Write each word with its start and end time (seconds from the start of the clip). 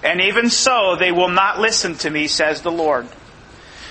And 0.03 0.21
even 0.21 0.51
so 0.51 0.97
they 0.97 1.13
will 1.13 1.29
not 1.29 1.61
listen 1.61 1.95
to 1.97 2.11
me, 2.11 2.27
says 2.27 2.63
the 2.63 2.73
Lord. 2.73 3.07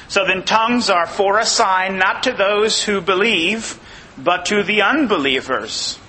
So 0.08 0.26
then 0.26 0.44
tongues 0.44 0.90
are 0.90 1.06
for 1.06 1.38
a 1.38 1.46
sign 1.46 1.98
not 1.98 2.24
to 2.24 2.32
those 2.32 2.84
who 2.84 3.00
believe, 3.00 3.80
but 4.18 4.48
to 4.48 4.64
the 4.64 4.82
unbelievers. 4.82 6.00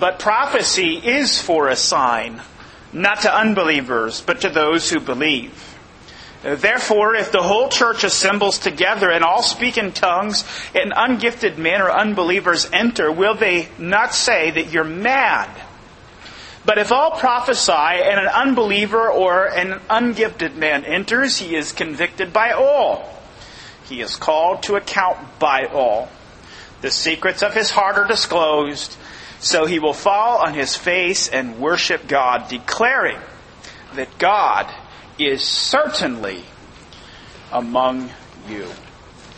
But 0.00 0.18
prophecy 0.18 0.96
is 0.96 1.40
for 1.40 1.68
a 1.68 1.76
sign, 1.76 2.42
not 2.92 3.22
to 3.22 3.34
unbelievers, 3.34 4.20
but 4.20 4.40
to 4.40 4.48
those 4.48 4.90
who 4.90 5.00
believe. 5.00 5.74
Therefore, 6.42 7.14
if 7.14 7.32
the 7.32 7.42
whole 7.42 7.68
church 7.68 8.04
assembles 8.04 8.58
together 8.58 9.10
and 9.10 9.24
all 9.24 9.42
speak 9.42 9.78
in 9.78 9.92
tongues, 9.92 10.44
and 10.74 10.92
ungifted 10.92 11.56
men 11.56 11.80
or 11.80 11.90
unbelievers 11.90 12.68
enter, 12.72 13.10
will 13.10 13.34
they 13.34 13.68
not 13.78 14.14
say 14.14 14.50
that 14.50 14.72
you're 14.72 14.84
mad? 14.84 15.48
But 16.66 16.78
if 16.78 16.90
all 16.90 17.12
prophesy 17.12 17.72
and 17.72 18.18
an 18.20 18.26
unbeliever 18.26 19.08
or 19.08 19.46
an 19.46 19.80
ungifted 19.88 20.56
man 20.56 20.84
enters, 20.84 21.38
he 21.38 21.54
is 21.54 21.72
convicted 21.72 22.32
by 22.32 22.50
all. 22.50 23.08
He 23.88 24.00
is 24.00 24.16
called 24.16 24.64
to 24.64 24.74
account 24.74 25.38
by 25.38 25.66
all. 25.66 26.08
The 26.80 26.90
secrets 26.90 27.44
of 27.44 27.54
his 27.54 27.70
heart 27.70 27.96
are 27.98 28.06
disclosed, 28.06 28.96
so 29.38 29.64
he 29.66 29.78
will 29.78 29.94
fall 29.94 30.38
on 30.38 30.54
his 30.54 30.74
face 30.74 31.28
and 31.28 31.60
worship 31.60 32.08
God, 32.08 32.48
declaring 32.48 33.18
that 33.94 34.18
God 34.18 34.72
is 35.20 35.44
certainly 35.44 36.42
among 37.52 38.10
you. 38.48 38.68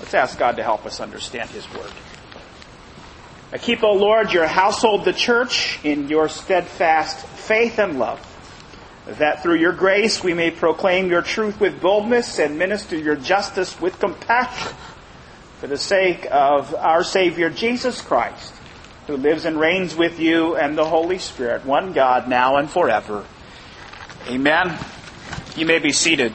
Let's 0.00 0.14
ask 0.14 0.38
God 0.38 0.56
to 0.56 0.62
help 0.62 0.86
us 0.86 0.98
understand 0.98 1.50
his 1.50 1.70
word. 1.74 1.92
I 3.50 3.58
keep, 3.58 3.82
O 3.82 3.92
Lord, 3.92 4.32
your 4.32 4.46
household, 4.46 5.04
the 5.04 5.12
church, 5.12 5.78
in 5.84 6.08
your 6.08 6.28
steadfast 6.28 7.26
faith 7.26 7.78
and 7.78 7.98
love 7.98 8.24
that 9.16 9.42
through 9.42 9.56
your 9.56 9.72
grace 9.72 10.22
we 10.22 10.34
may 10.34 10.50
proclaim 10.50 11.10
your 11.10 11.22
truth 11.22 11.58
with 11.58 11.80
boldness 11.80 12.38
and 12.38 12.58
minister 12.58 12.96
your 12.96 13.16
justice 13.16 13.80
with 13.80 13.98
compassion 13.98 14.76
for 15.60 15.66
the 15.66 15.78
sake 15.78 16.26
of 16.30 16.74
our 16.74 17.02
Savior 17.02 17.50
Jesus 17.50 18.00
Christ, 18.00 18.54
who 19.06 19.16
lives 19.16 19.44
and 19.44 19.58
reigns 19.58 19.96
with 19.96 20.20
you 20.20 20.56
and 20.56 20.76
the 20.76 20.84
Holy 20.84 21.18
Spirit, 21.18 21.64
one 21.64 21.92
God, 21.92 22.28
now 22.28 22.56
and 22.56 22.70
forever. 22.70 23.24
Amen. 24.28 24.78
You 25.56 25.66
may 25.66 25.78
be 25.78 25.90
seated. 25.90 26.32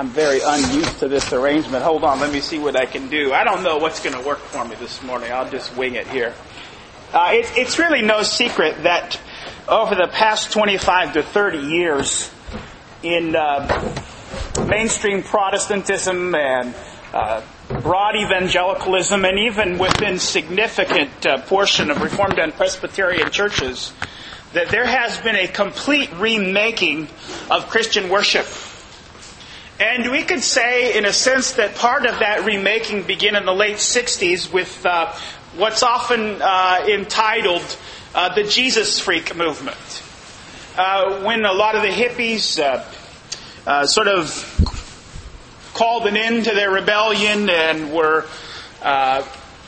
I'm 0.00 0.08
very 0.08 0.40
unused 0.42 1.00
to 1.00 1.08
this 1.08 1.30
arrangement. 1.30 1.84
Hold 1.84 2.04
on, 2.04 2.20
let 2.20 2.32
me 2.32 2.40
see 2.40 2.58
what 2.58 2.74
I 2.74 2.86
can 2.86 3.10
do. 3.10 3.34
I 3.34 3.44
don't 3.44 3.62
know 3.62 3.76
what's 3.76 4.02
going 4.02 4.18
to 4.18 4.26
work 4.26 4.38
for 4.38 4.64
me 4.64 4.74
this 4.76 5.02
morning. 5.02 5.30
I'll 5.30 5.50
just 5.50 5.76
wing 5.76 5.94
it 5.94 6.06
here. 6.06 6.32
Uh, 7.12 7.32
it, 7.34 7.52
it's 7.54 7.78
really 7.78 8.00
no 8.00 8.22
secret 8.22 8.84
that 8.84 9.20
over 9.68 9.94
the 9.94 10.08
past 10.10 10.54
25 10.54 11.12
to 11.12 11.22
30 11.22 11.58
years 11.58 12.30
in 13.02 13.36
uh, 13.36 13.94
mainstream 14.66 15.22
Protestantism 15.22 16.34
and 16.34 16.74
uh, 17.12 17.42
broad 17.82 18.16
evangelicalism, 18.16 19.22
and 19.26 19.38
even 19.38 19.76
within 19.76 20.18
significant 20.18 21.26
uh, 21.26 21.42
portion 21.42 21.90
of 21.90 22.00
Reformed 22.00 22.38
and 22.38 22.54
Presbyterian 22.54 23.30
churches, 23.30 23.92
that 24.54 24.68
there 24.68 24.86
has 24.86 25.20
been 25.20 25.36
a 25.36 25.46
complete 25.46 26.10
remaking 26.14 27.06
of 27.50 27.68
Christian 27.68 28.08
worship. 28.08 28.46
And 29.80 30.10
we 30.10 30.24
could 30.24 30.42
say, 30.42 30.98
in 30.98 31.06
a 31.06 31.12
sense, 31.12 31.52
that 31.52 31.74
part 31.74 32.04
of 32.04 32.18
that 32.18 32.44
remaking 32.44 33.04
began 33.04 33.34
in 33.34 33.46
the 33.46 33.54
late 33.54 33.78
60s 33.78 34.52
with 34.52 34.84
uh, 34.84 35.10
what's 35.56 35.82
often 35.82 36.42
uh, 36.42 36.84
entitled 36.86 37.78
uh, 38.14 38.34
the 38.34 38.44
Jesus 38.44 39.00
freak 39.00 39.34
movement. 39.34 40.02
Uh, 40.76 41.22
when 41.24 41.46
a 41.46 41.54
lot 41.54 41.76
of 41.76 41.82
the 41.82 41.88
hippies 41.88 42.62
uh, 42.62 42.84
uh, 43.66 43.86
sort 43.86 44.08
of 44.08 44.28
called 45.72 46.06
an 46.06 46.18
end 46.18 46.44
to 46.44 46.54
their 46.54 46.70
rebellion 46.70 47.48
and 47.48 47.90
were 47.90 48.26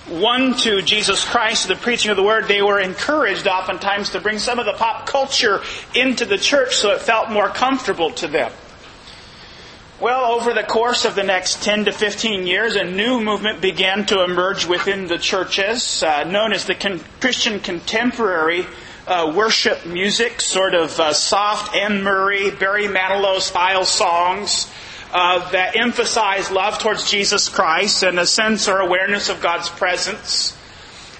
one 0.08 0.54
to 0.58 0.82
Jesus 0.82 1.24
Christ, 1.24 1.68
the 1.68 1.76
preaching 1.76 2.10
of 2.10 2.18
the 2.18 2.22
word, 2.22 2.48
they 2.48 2.60
were 2.60 2.80
encouraged 2.80 3.46
oftentimes 3.46 4.10
to 4.10 4.20
bring 4.20 4.38
some 4.38 4.58
of 4.58 4.66
the 4.66 4.74
pop 4.74 5.06
culture 5.06 5.62
into 5.94 6.26
the 6.26 6.36
church 6.36 6.76
so 6.76 6.90
it 6.90 7.00
felt 7.00 7.30
more 7.30 7.48
comfortable 7.48 8.10
to 8.10 8.28
them. 8.28 8.52
Well, 10.02 10.32
over 10.32 10.52
the 10.52 10.64
course 10.64 11.04
of 11.04 11.14
the 11.14 11.22
next 11.22 11.62
10 11.62 11.84
to 11.84 11.92
15 11.92 12.44
years, 12.44 12.74
a 12.74 12.82
new 12.82 13.20
movement 13.20 13.60
began 13.60 14.04
to 14.06 14.24
emerge 14.24 14.66
within 14.66 15.06
the 15.06 15.16
churches, 15.16 16.02
uh, 16.02 16.24
known 16.24 16.52
as 16.52 16.64
the 16.64 16.74
con- 16.74 16.98
Christian 17.20 17.60
contemporary 17.60 18.66
uh, 19.06 19.32
worship 19.32 19.86
music, 19.86 20.40
sort 20.40 20.74
of 20.74 20.98
uh, 20.98 21.12
soft 21.12 21.76
Anne 21.76 22.02
Murray, 22.02 22.50
Barry 22.50 22.88
Manilow 22.88 23.40
style 23.40 23.84
songs 23.84 24.68
uh, 25.12 25.48
that 25.52 25.76
emphasize 25.76 26.50
love 26.50 26.80
towards 26.80 27.08
Jesus 27.08 27.48
Christ 27.48 28.02
and 28.02 28.18
a 28.18 28.26
sense 28.26 28.66
or 28.66 28.78
awareness 28.78 29.28
of 29.28 29.40
God's 29.40 29.68
presence. 29.68 30.58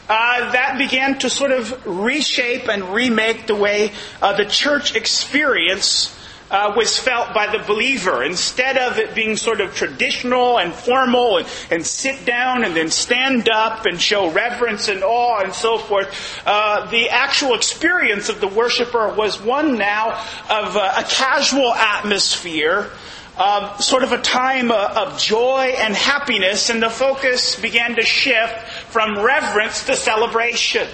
Uh, 0.09 0.51
that 0.51 0.77
began 0.77 1.21
to 1.21 1.31
sort 1.31 1.53
of 1.53 1.87
reshape 1.87 2.69
and 2.69 2.93
remake 2.93 3.47
the 3.47 3.55
way 3.55 3.93
uh, 4.21 4.33
the 4.33 4.45
church 4.45 4.97
experience 4.97 6.19
uh, 6.53 6.75
was 6.77 6.99
felt 6.99 7.33
by 7.35 7.47
the 7.51 7.59
believer. 7.65 8.23
Instead 8.23 8.77
of 8.77 8.99
it 8.99 9.15
being 9.15 9.37
sort 9.37 9.61
of 9.61 9.75
traditional 9.75 10.59
and 10.59 10.73
formal 10.73 11.39
and, 11.39 11.49
and 11.71 11.85
sit 11.85 12.25
down 12.25 12.63
and 12.63 12.77
then 12.77 12.91
stand 12.91 13.49
up 13.49 13.87
and 13.87 14.01
show 14.01 14.31
reverence 14.31 14.89
and 14.89 15.03
awe 15.03 15.41
and 15.43 15.55
so 15.55 15.79
forth, 15.79 16.43
uh, 16.47 16.89
the 16.91 17.09
actual 17.09 17.55
experience 17.55 18.29
of 18.29 18.41
the 18.41 18.49
worshiper 18.49 19.15
was 19.15 19.41
one 19.41 19.79
now 19.79 20.11
of 20.51 20.77
uh, 20.77 20.95
a 20.99 21.03
casual 21.05 21.73
atmosphere. 21.73 22.91
Um, 23.35 23.81
sort 23.81 24.03
of 24.03 24.13
a 24.13 24.21
time 24.21 24.71
uh, 24.71 25.07
of 25.07 25.19
joy 25.19 25.75
and 25.79 25.95
happiness, 25.95 26.69
and 26.69 26.83
the 26.83 26.91
focus 26.91 27.59
began 27.59 27.97
to 27.97 28.03
shift 28.03 28.69
from 28.91 29.19
reverence 29.19 29.87
to 29.87 29.97
celebration. 29.97 30.87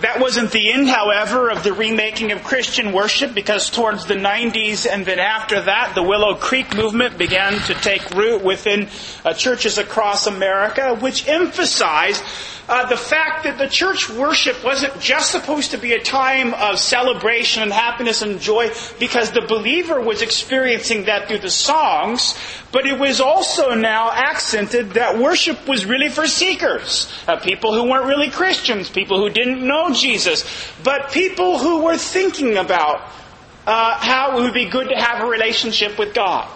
That 0.00 0.18
wasn't 0.18 0.50
the 0.50 0.72
end, 0.72 0.88
however, 0.88 1.50
of 1.50 1.62
the 1.62 1.74
remaking 1.74 2.32
of 2.32 2.42
Christian 2.42 2.92
worship 2.92 3.34
because 3.34 3.68
towards 3.68 4.06
the 4.06 4.14
90s 4.14 4.86
and 4.90 5.04
then 5.04 5.18
after 5.18 5.60
that, 5.60 5.94
the 5.94 6.02
Willow 6.02 6.34
Creek 6.34 6.74
movement 6.74 7.18
began 7.18 7.52
to 7.66 7.74
take 7.74 8.08
root 8.10 8.42
within 8.42 8.88
uh, 9.26 9.34
churches 9.34 9.76
across 9.76 10.26
America, 10.26 10.94
which 10.94 11.28
emphasized 11.28 12.24
uh, 12.70 12.86
the 12.88 12.96
fact 12.96 13.42
that 13.42 13.58
the 13.58 13.66
church 13.66 14.08
worship 14.08 14.62
wasn't 14.62 14.98
just 15.00 15.32
supposed 15.32 15.72
to 15.72 15.76
be 15.76 15.92
a 15.92 16.00
time 16.00 16.54
of 16.54 16.78
celebration 16.78 17.64
and 17.64 17.72
happiness 17.72 18.22
and 18.22 18.40
joy 18.40 18.70
because 19.00 19.32
the 19.32 19.40
believer 19.40 20.00
was 20.00 20.22
experiencing 20.22 21.06
that 21.06 21.26
through 21.26 21.40
the 21.40 21.50
songs, 21.50 22.38
but 22.70 22.86
it 22.86 22.96
was 22.96 23.20
also 23.20 23.74
now 23.74 24.12
accented 24.12 24.90
that 24.90 25.18
worship 25.18 25.66
was 25.66 25.84
really 25.84 26.08
for 26.08 26.28
seekers, 26.28 27.12
uh, 27.26 27.36
people 27.40 27.74
who 27.74 27.90
weren't 27.90 28.06
really 28.06 28.30
Christians, 28.30 28.88
people 28.88 29.18
who 29.18 29.30
didn't 29.30 29.66
know 29.66 29.92
Jesus, 29.92 30.44
but 30.84 31.10
people 31.10 31.58
who 31.58 31.82
were 31.82 31.98
thinking 31.98 32.56
about 32.56 33.02
uh, 33.66 33.98
how 33.98 34.38
it 34.38 34.42
would 34.42 34.54
be 34.54 34.66
good 34.66 34.88
to 34.88 34.96
have 34.96 35.24
a 35.24 35.26
relationship 35.26 35.98
with 35.98 36.14
God. 36.14 36.48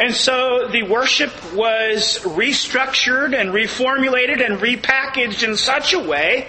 And 0.00 0.14
so 0.14 0.68
the 0.68 0.84
worship 0.84 1.32
was 1.54 2.20
restructured 2.22 3.38
and 3.38 3.50
reformulated 3.50 4.44
and 4.44 4.60
repackaged 4.60 5.42
in 5.42 5.56
such 5.56 5.92
a 5.92 5.98
way 5.98 6.48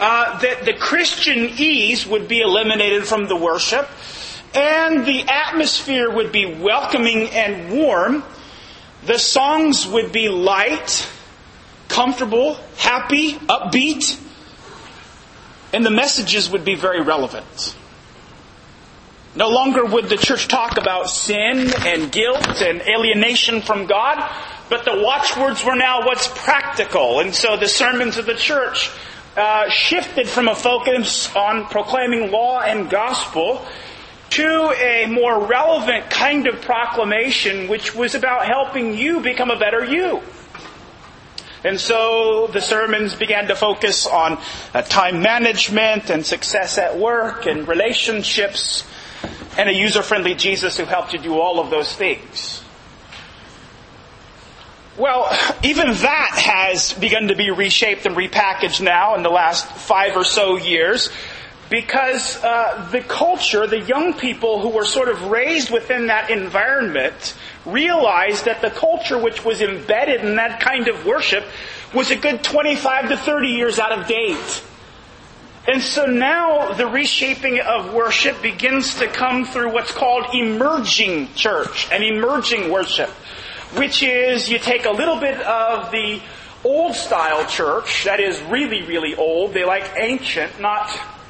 uh, 0.00 0.38
that 0.40 0.64
the 0.64 0.72
Christianese 0.72 2.06
would 2.06 2.26
be 2.26 2.40
eliminated 2.40 3.06
from 3.06 3.28
the 3.28 3.36
worship 3.36 3.88
and 4.52 5.06
the 5.06 5.24
atmosphere 5.28 6.10
would 6.10 6.32
be 6.32 6.46
welcoming 6.46 7.28
and 7.30 7.70
warm. 7.70 8.24
The 9.06 9.18
songs 9.18 9.86
would 9.86 10.10
be 10.10 10.28
light, 10.28 11.08
comfortable, 11.86 12.54
happy, 12.76 13.34
upbeat, 13.34 14.18
and 15.72 15.86
the 15.86 15.90
messages 15.90 16.50
would 16.50 16.64
be 16.64 16.74
very 16.74 17.00
relevant. 17.00 17.76
No 19.34 19.48
longer 19.48 19.84
would 19.84 20.08
the 20.08 20.16
church 20.16 20.48
talk 20.48 20.78
about 20.78 21.10
sin 21.10 21.70
and 21.84 22.10
guilt 22.10 22.62
and 22.62 22.80
alienation 22.82 23.60
from 23.60 23.86
God, 23.86 24.18
but 24.68 24.84
the 24.84 25.00
watchwords 25.02 25.64
were 25.64 25.76
now 25.76 26.06
what's 26.06 26.28
practical. 26.28 27.20
And 27.20 27.34
so 27.34 27.56
the 27.56 27.68
sermons 27.68 28.16
of 28.16 28.26
the 28.26 28.34
church 28.34 28.90
uh, 29.36 29.68
shifted 29.68 30.28
from 30.28 30.48
a 30.48 30.54
focus 30.54 31.34
on 31.36 31.66
proclaiming 31.66 32.30
law 32.30 32.60
and 32.60 32.90
gospel 32.90 33.64
to 34.30 34.72
a 34.72 35.06
more 35.06 35.46
relevant 35.46 36.10
kind 36.10 36.46
of 36.46 36.60
proclamation, 36.62 37.68
which 37.68 37.94
was 37.94 38.14
about 38.14 38.46
helping 38.46 38.96
you 38.96 39.20
become 39.20 39.50
a 39.50 39.58
better 39.58 39.84
you. 39.84 40.22
And 41.64 41.78
so 41.78 42.46
the 42.46 42.60
sermons 42.60 43.14
began 43.14 43.48
to 43.48 43.56
focus 43.56 44.06
on 44.06 44.38
uh, 44.74 44.82
time 44.82 45.22
management 45.22 46.08
and 46.08 46.24
success 46.24 46.78
at 46.78 46.98
work 46.98 47.46
and 47.46 47.66
relationships 47.66 48.84
and 49.56 49.68
a 49.68 49.74
user-friendly 49.74 50.34
Jesus 50.34 50.76
who 50.76 50.84
helped 50.84 51.12
you 51.12 51.18
do 51.18 51.40
all 51.40 51.60
of 51.60 51.70
those 51.70 51.94
things. 51.94 52.62
Well, 54.96 55.30
even 55.62 55.86
that 55.86 56.30
has 56.44 56.92
begun 56.92 57.28
to 57.28 57.36
be 57.36 57.50
reshaped 57.50 58.06
and 58.06 58.16
repackaged 58.16 58.80
now 58.80 59.14
in 59.14 59.22
the 59.22 59.30
last 59.30 59.66
five 59.66 60.16
or 60.16 60.24
so 60.24 60.56
years 60.56 61.10
because 61.70 62.42
uh, 62.42 62.88
the 62.92 63.00
culture, 63.00 63.66
the 63.66 63.80
young 63.80 64.14
people 64.14 64.60
who 64.60 64.70
were 64.70 64.84
sort 64.84 65.08
of 65.08 65.24
raised 65.24 65.70
within 65.70 66.06
that 66.06 66.30
environment, 66.30 67.34
realized 67.66 68.46
that 68.46 68.62
the 68.62 68.70
culture 68.70 69.18
which 69.18 69.44
was 69.44 69.60
embedded 69.60 70.24
in 70.24 70.36
that 70.36 70.60
kind 70.60 70.88
of 70.88 71.04
worship 71.04 71.44
was 71.94 72.10
a 72.10 72.16
good 72.16 72.42
25 72.42 73.10
to 73.10 73.16
30 73.16 73.48
years 73.48 73.78
out 73.78 73.92
of 73.92 74.06
date. 74.06 74.62
And 75.68 75.82
so 75.82 76.06
now 76.06 76.72
the 76.72 76.86
reshaping 76.86 77.60
of 77.60 77.92
worship 77.92 78.40
begins 78.40 78.94
to 79.00 79.06
come 79.06 79.44
through 79.44 79.70
what's 79.70 79.92
called 79.92 80.34
emerging 80.34 81.34
church 81.34 81.88
and 81.92 82.02
emerging 82.02 82.72
worship, 82.72 83.10
which 83.76 84.02
is 84.02 84.48
you 84.48 84.58
take 84.58 84.86
a 84.86 84.90
little 84.90 85.20
bit 85.20 85.38
of 85.42 85.90
the 85.90 86.22
old 86.64 86.94
style 86.94 87.44
church, 87.46 88.04
that 88.04 88.18
is 88.18 88.40
really, 88.44 88.82
really 88.82 89.14
old. 89.14 89.52
They 89.52 89.66
like 89.66 89.92
ancient, 89.98 90.58
not 90.58 90.88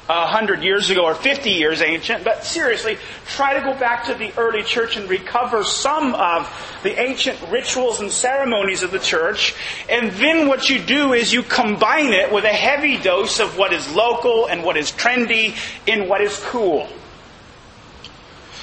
100 0.09 0.63
years 0.63 0.89
ago 0.89 1.05
or 1.05 1.13
50 1.13 1.51
years 1.51 1.81
ancient, 1.81 2.23
but 2.23 2.43
seriously, 2.43 2.97
try 3.27 3.53
to 3.53 3.61
go 3.61 3.77
back 3.79 4.05
to 4.05 4.15
the 4.15 4.33
early 4.37 4.63
church 4.63 4.97
and 4.97 5.07
recover 5.07 5.63
some 5.63 6.15
of 6.15 6.49
the 6.81 6.99
ancient 6.99 7.39
rituals 7.51 7.99
and 7.99 8.11
ceremonies 8.11 8.81
of 8.81 8.89
the 8.89 8.99
church. 8.99 9.53
And 9.87 10.11
then 10.13 10.47
what 10.47 10.69
you 10.69 10.79
do 10.79 11.13
is 11.13 11.31
you 11.31 11.43
combine 11.43 12.11
it 12.13 12.31
with 12.31 12.43
a 12.43 12.47
heavy 12.47 12.97
dose 12.97 13.39
of 13.39 13.55
what 13.57 13.71
is 13.71 13.93
local 13.93 14.47
and 14.47 14.63
what 14.63 14.77
is 14.77 14.91
trendy 14.91 15.55
and 15.87 16.09
what 16.09 16.21
is 16.21 16.39
cool. 16.45 16.87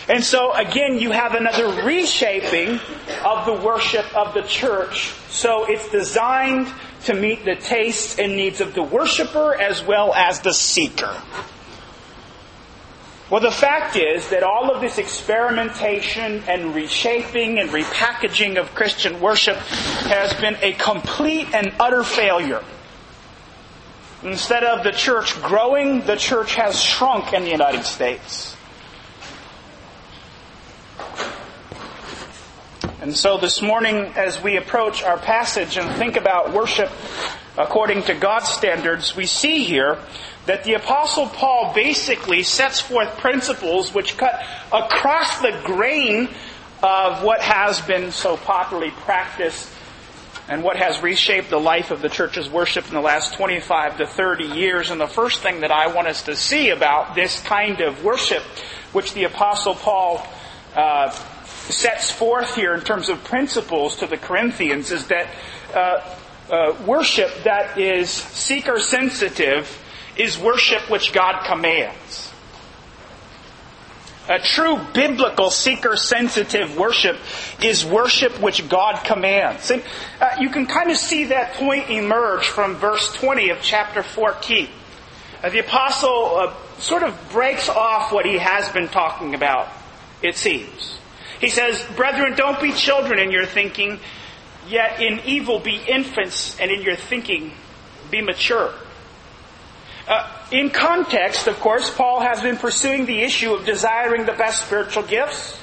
And 0.09 0.23
so 0.23 0.53
again, 0.53 0.99
you 0.99 1.13
have 1.13 1.35
another 1.35 1.83
reshaping 1.85 2.81
of 3.25 3.47
the 3.47 3.55
worship 3.65 4.07
of 4.17 4.35
the 4.35 4.43
church. 4.43 5.13
So 5.31 5.65
it's 5.65 5.89
designed 5.91 6.69
to 7.07 7.15
meet 7.15 7.45
the 7.45 7.57
tastes 7.57 8.19
and 8.19 8.37
needs 8.37 8.61
of 8.61 8.75
the 8.75 8.83
worshiper 8.83 9.55
as 9.55 9.83
well 9.83 10.15
as 10.15 10.41
the 10.41 10.53
seeker. 10.53 11.15
Well, 13.29 13.41
the 13.41 13.51
fact 13.51 13.97
is 13.97 14.29
that 14.31 14.45
all 14.45 14.71
of 14.71 14.81
this 14.81 14.99
experimentation 14.99 16.45
and 16.47 16.75
reshaping 16.75 17.59
and 17.59 17.71
repackaging 17.71 18.57
of 18.57 18.73
Christian 18.75 19.21
worship 19.21 19.57
has 19.57 20.33
been 20.35 20.57
a 20.63 20.73
complete 20.75 21.53
and 21.53 21.73
utter 21.81 22.05
failure. 22.05 22.63
Instead 24.23 24.63
of 24.65 24.85
the 24.85 24.93
church 24.93 25.41
growing, 25.43 26.03
the 26.03 26.17
church 26.17 26.55
has 26.55 26.81
shrunk 26.81 27.33
in 27.33 27.43
the 27.43 27.51
United 27.51 27.85
States. 27.85 28.56
And 33.07 33.17
so 33.17 33.39
this 33.39 33.63
morning, 33.63 34.15
as 34.17 34.43
we 34.43 34.57
approach 34.57 35.05
our 35.05 35.17
passage 35.17 35.77
and 35.77 35.95
think 35.97 36.17
about 36.17 36.53
worship 36.53 36.91
according 37.57 38.03
to 38.03 38.15
God's 38.15 38.49
standards, 38.49 39.15
we 39.15 39.27
see 39.27 39.63
here 39.63 39.99
that 40.47 40.65
the 40.65 40.75
apostle 40.75 41.29
Paul 41.29 41.73
basically 41.73 42.43
sets 42.43 42.81
forth 42.81 43.17
principles 43.19 43.95
which 43.95 44.17
cut 44.17 44.45
across 44.73 45.41
the 45.41 45.57
grain 45.65 46.29
of 46.83 47.23
what 47.23 47.41
has 47.43 47.81
been 47.81 48.11
so 48.11 48.37
popularly 48.39 48.91
practiced 48.91 49.71
and 50.49 50.65
what 50.65 50.77
has 50.77 51.01
reshaped 51.01 51.49
the 51.49 51.61
life 51.61 51.93
of 51.93 52.03
the 52.03 52.09
church's 52.09 52.51
worship 52.51 52.89
in 52.89 52.95
the 52.95 53.01
last 53.01 53.35
25 53.35 53.99
to 53.99 54.07
30 54.09 54.47
years. 54.47 54.91
And 54.91 55.01
the 55.01 55.07
first 55.07 55.45
thing 55.45 55.61
that 55.61 55.71
I 55.71 55.95
want 55.95 56.09
us 56.09 56.25
to 56.25 56.35
see 56.35 56.71
about 56.71 57.15
this 57.15 57.41
kind 57.45 57.81
of 57.83 58.03
worship, 58.03 58.43
which 58.93 59.15
the 59.15 59.23
apostle 59.23 59.77
Paul 59.77 60.27
uh, 60.75 61.17
sets 61.71 62.11
forth 62.11 62.55
here 62.55 62.75
in 62.75 62.81
terms 62.81 63.09
of 63.09 63.23
principles 63.25 63.97
to 63.97 64.07
the 64.07 64.17
Corinthians 64.17 64.91
is 64.91 65.07
that 65.09 65.29
uh, 65.75 66.17
uh, 66.51 66.77
worship 66.87 67.31
that 67.45 67.79
is 67.79 68.11
seeker 68.11 68.79
sensitive 68.79 69.83
is 70.17 70.39
worship 70.39 70.91
which 70.91 71.13
God 71.13 71.45
commands. 71.45 72.33
A 74.29 74.41
true 74.41 74.81
biblical 74.93 75.51
seeker 75.51 75.97
sensitive 75.97 76.77
worship 76.77 77.17
is 77.63 77.85
worship 77.85 78.41
which 78.41 78.69
God 78.69 79.05
commands. 79.05 79.71
And 79.71 79.85
uh, 80.21 80.37
you 80.41 80.51
can 80.51 80.67
kind 80.67 80.91
of 80.91 80.97
see 80.97 81.27
that 81.27 81.55
point 81.55 81.91
emerge 81.91 82.49
from 82.49 82.75
verse 82.75 83.13
20 83.15 83.51
of 83.51 83.59
chapter 83.63 84.03
14. 84.03 84.69
Uh, 85.43 85.49
the 85.51 85.61
apostle 85.61 86.37
uh, 86.37 86.55
sort 86.79 87.05
of 87.05 87.17
breaks 87.31 87.69
off 87.69 88.11
what 88.13 88.27
he 88.27 88.39
has 88.39 88.69
been 88.71 88.89
talking 88.89 89.35
about, 89.35 89.69
it 90.23 90.37
seems. 90.37 90.99
He 91.41 91.51
says, 91.51 91.85
Brethren, 91.97 92.35
don't 92.35 92.61
be 92.61 92.73
children 92.73 93.19
in 93.19 93.31
your 93.31 93.47
thinking, 93.47 94.01
yet 94.69 95.01
in 95.01 95.21
evil 95.25 95.61
be 95.61 95.77
infants, 95.77 96.59
and 96.59 96.71
in 96.71 96.83
your 96.83 96.97
thinking 96.97 97.53
be 98.11 98.23
mature. 98.23 98.73
Uh, 100.09 100.31
in 100.53 100.71
context, 100.71 101.49
of 101.49 101.59
course, 101.61 101.91
Paul 101.91 102.21
has 102.21 102.41
been 102.41 102.57
pursuing 102.57 103.07
the 103.07 103.21
issue 103.21 103.53
of 103.53 103.67
desiring 103.67 104.25
the 104.25 104.33
best 104.33 104.67
spiritual 104.67 105.03
gifts. 105.03 105.59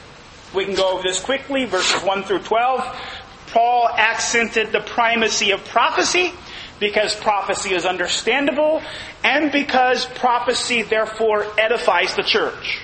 We 0.53 0.65
can 0.65 0.75
go 0.75 0.93
over 0.93 1.03
this 1.03 1.19
quickly, 1.19 1.65
verses 1.65 2.03
1 2.03 2.23
through 2.23 2.39
12. 2.39 3.19
Paul 3.47 3.87
accented 3.87 4.71
the 4.71 4.81
primacy 4.81 5.51
of 5.51 5.63
prophecy 5.65 6.33
because 6.79 7.15
prophecy 7.15 7.73
is 7.73 7.85
understandable 7.85 8.81
and 9.23 9.51
because 9.51 10.05
prophecy 10.05 10.81
therefore 10.81 11.45
edifies 11.57 12.15
the 12.15 12.23
church 12.23 12.81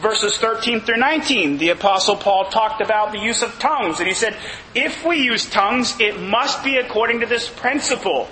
verses 0.00 0.36
13 0.36 0.80
through 0.80 0.96
19, 0.96 1.58
the 1.58 1.70
apostle 1.70 2.16
Paul 2.16 2.46
talked 2.50 2.80
about 2.80 3.12
the 3.12 3.18
use 3.18 3.42
of 3.42 3.58
tongues. 3.58 3.98
And 3.98 4.08
he 4.08 4.14
said, 4.14 4.36
if 4.74 5.04
we 5.04 5.18
use 5.18 5.48
tongues, 5.48 5.98
it 6.00 6.18
must 6.20 6.64
be 6.64 6.76
according 6.76 7.20
to 7.20 7.26
this 7.26 7.48
principle. 7.48 8.28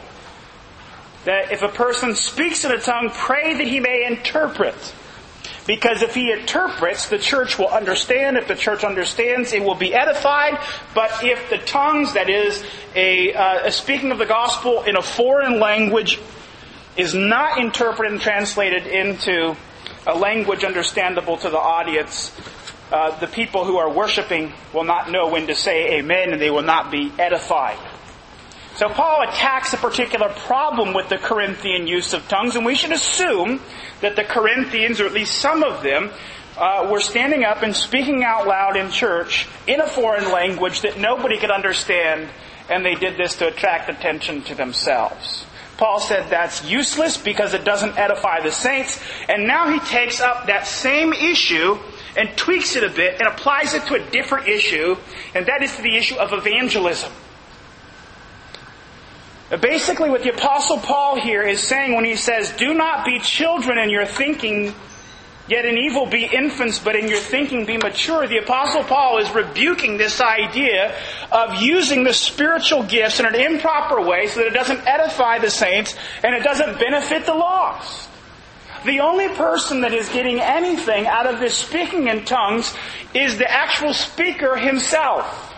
That 1.25 1.52
if 1.52 1.62
a 1.62 1.68
person 1.68 2.14
speaks 2.14 2.64
in 2.64 2.72
a 2.72 2.78
tongue, 2.78 3.10
pray 3.12 3.54
that 3.54 3.66
he 3.66 3.80
may 3.80 4.06
interpret. 4.06 4.75
Because 5.66 6.00
if 6.00 6.14
he 6.14 6.32
interprets, 6.32 7.10
the 7.10 7.18
church 7.18 7.58
will 7.58 7.68
understand. 7.68 8.38
If 8.38 8.48
the 8.48 8.54
church 8.54 8.84
understands, 8.84 9.52
it 9.52 9.62
will 9.62 9.75
be 9.75 9.94
edified. 9.94 10.58
But 10.94 11.22
if 11.22 11.50
the 11.50 11.58
tongues, 11.58 12.14
that 12.14 12.30
is, 12.30 12.64
a, 12.94 13.34
uh, 13.34 13.66
a 13.66 13.72
speaking 13.72 14.10
of 14.10 14.16
the 14.16 14.26
gospel 14.26 14.84
in 14.84 14.96
a 14.96 15.02
foreign 15.02 15.60
language, 15.60 16.18
is 16.96 17.14
not 17.14 17.58
interpreted 17.58 18.12
and 18.12 18.20
translated 18.20 18.87
into 18.87 19.56
a 20.07 20.17
language 20.17 20.64
understandable 20.64 21.37
to 21.38 21.50
the 21.50 21.59
audience, 21.59 22.33
uh, 22.90 23.19
the 23.19 23.26
people 23.26 23.64
who 23.64 23.76
are 23.76 23.90
worshiping 23.90 24.52
will 24.73 24.85
not 24.85 25.11
know 25.11 25.28
when 25.28 25.47
to 25.47 25.55
say 25.55 25.99
amen 25.99 26.33
and 26.33 26.40
they 26.40 26.50
will 26.50 26.62
not 26.62 26.90
be 26.90 27.12
edified. 27.19 27.78
So 28.76 28.88
Paul 28.88 29.23
attacks 29.28 29.73
a 29.73 29.76
particular 29.76 30.28
problem 30.28 30.95
with 30.95 31.09
the 31.09 31.19
Corinthian 31.19 31.88
use 31.88 32.12
of 32.12 32.28
tongues, 32.28 32.55
and 32.55 32.64
we 32.64 32.76
should 32.76 32.93
assume 32.93 33.61
that 34.02 34.14
the 34.14 34.23
Corinthians, 34.23 35.00
or 35.00 35.07
at 35.07 35.12
least 35.12 35.35
some 35.35 35.64
of 35.64 35.83
them, 35.83 36.11
uh, 36.57 36.88
were 36.88 37.00
standing 37.00 37.45
up 37.45 37.62
and 37.62 37.75
speaking 37.75 38.23
out 38.23 38.47
loud 38.47 38.76
in 38.76 38.90
church 38.90 39.49
in 39.67 39.81
a 39.81 39.87
foreign 39.87 40.31
language 40.31 40.83
that 40.83 40.97
nobody 40.97 41.38
could 41.38 41.50
understand, 41.50 42.28
and 42.71 42.85
they 42.85 42.95
did 42.95 43.17
this 43.17 43.35
to 43.37 43.49
attract 43.49 43.90
attention 43.90 44.43
to 44.43 44.55
themselves. 44.55 45.45
Paul 45.78 46.00
said 46.00 46.28
that's 46.28 46.64
useless 46.64 47.16
because 47.16 47.54
it 47.54 47.64
doesn't 47.64 47.97
edify 47.97 48.40
the 48.40 48.50
saints. 48.50 49.00
And 49.28 49.47
now 49.47 49.70
he 49.70 49.78
takes 49.80 50.20
up 50.20 50.49
that 50.49 50.66
same 50.66 51.12
issue 51.12 51.78
and 52.16 52.37
tweaks 52.37 52.75
it 52.75 52.82
a 52.82 52.90
bit 52.90 53.20
and 53.20 53.28
applies 53.28 53.75
it 53.75 53.85
to 53.87 53.94
a 53.94 54.11
different 54.11 54.49
issue, 54.49 54.97
and 55.35 55.47
that 55.47 55.62
is 55.62 55.75
to 55.76 55.82
the 55.82 55.97
issue 55.97 56.16
of 56.16 56.32
evangelism. 56.32 57.12
Basically, 59.62 60.11
what 60.11 60.25
the 60.25 60.35
Apostle 60.35 60.78
Paul 60.78 61.18
here 61.20 61.42
is 61.42 61.62
saying 61.62 61.94
when 61.94 62.04
he 62.04 62.16
says, 62.16 62.52
Do 62.52 62.75
not 62.75 63.06
be 63.06 63.20
children 63.20 63.78
in 63.78 63.88
your 63.88 64.04
thinking, 64.04 64.75
Yet 65.49 65.64
in 65.64 65.78
evil 65.78 66.05
be 66.05 66.26
infants, 66.26 66.78
but 66.78 66.95
in 66.95 67.09
your 67.09 67.21
thinking 67.21 67.64
be 67.64 67.78
mature. 67.78 68.26
The 68.26 68.37
apostle 68.38 68.85
Paul 68.85 69.19
is 69.19 69.31
rebuking 69.31 69.97
this 69.97 70.21
idea 70.21 70.95
of 71.33 71.62
using 71.62 72.05
the 72.05 72.12
spiritual 72.12 72.83
gifts 72.83 73.19
in 73.19 73.25
an 73.25 73.35
improper 73.35 74.00
way 74.02 74.26
so 74.26 74.40
that 74.40 74.49
it 74.49 74.55
doesn't 74.55 74.87
edify 74.87 75.38
the 75.38 75.50
saints 75.50 75.95
and 76.23 76.35
it 76.35 76.43
doesn't 76.43 76.78
benefit 76.78 77.25
the 77.25 77.35
lost. 77.35 78.09
the 78.85 79.00
only 79.00 79.28
person 79.31 79.81
that 79.81 79.93
is 79.93 80.09
getting 80.11 80.38
anything 80.40 81.07
out 81.07 81.26
of 81.26 81.40
this 81.40 81.55
speaking 81.55 82.07
in 82.07 82.25
tongues 82.25 82.73
is 83.12 83.37
the 83.37 83.50
actual 83.50 83.93
speaker 83.93 84.57
himself. 84.57 85.52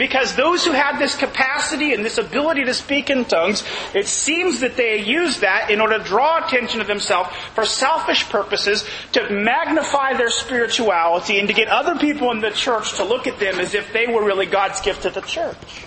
Because 0.00 0.34
those 0.34 0.64
who 0.64 0.72
had 0.72 0.98
this 0.98 1.14
capacity 1.14 1.92
and 1.92 2.02
this 2.02 2.16
ability 2.16 2.64
to 2.64 2.72
speak 2.72 3.10
in 3.10 3.26
tongues, 3.26 3.62
it 3.94 4.06
seems 4.06 4.60
that 4.60 4.74
they 4.78 5.04
used 5.04 5.42
that 5.42 5.70
in 5.70 5.78
order 5.78 5.98
to 5.98 6.04
draw 6.04 6.42
attention 6.42 6.80
to 6.80 6.86
themselves 6.86 7.28
for 7.54 7.66
selfish 7.66 8.26
purposes, 8.30 8.88
to 9.12 9.28
magnify 9.28 10.14
their 10.14 10.30
spirituality, 10.30 11.38
and 11.38 11.48
to 11.48 11.54
get 11.54 11.68
other 11.68 11.96
people 11.96 12.30
in 12.30 12.40
the 12.40 12.50
church 12.50 12.94
to 12.94 13.04
look 13.04 13.26
at 13.26 13.38
them 13.38 13.60
as 13.60 13.74
if 13.74 13.92
they 13.92 14.06
were 14.06 14.24
really 14.24 14.46
God's 14.46 14.80
gift 14.80 15.02
to 15.02 15.10
the 15.10 15.20
church. 15.20 15.84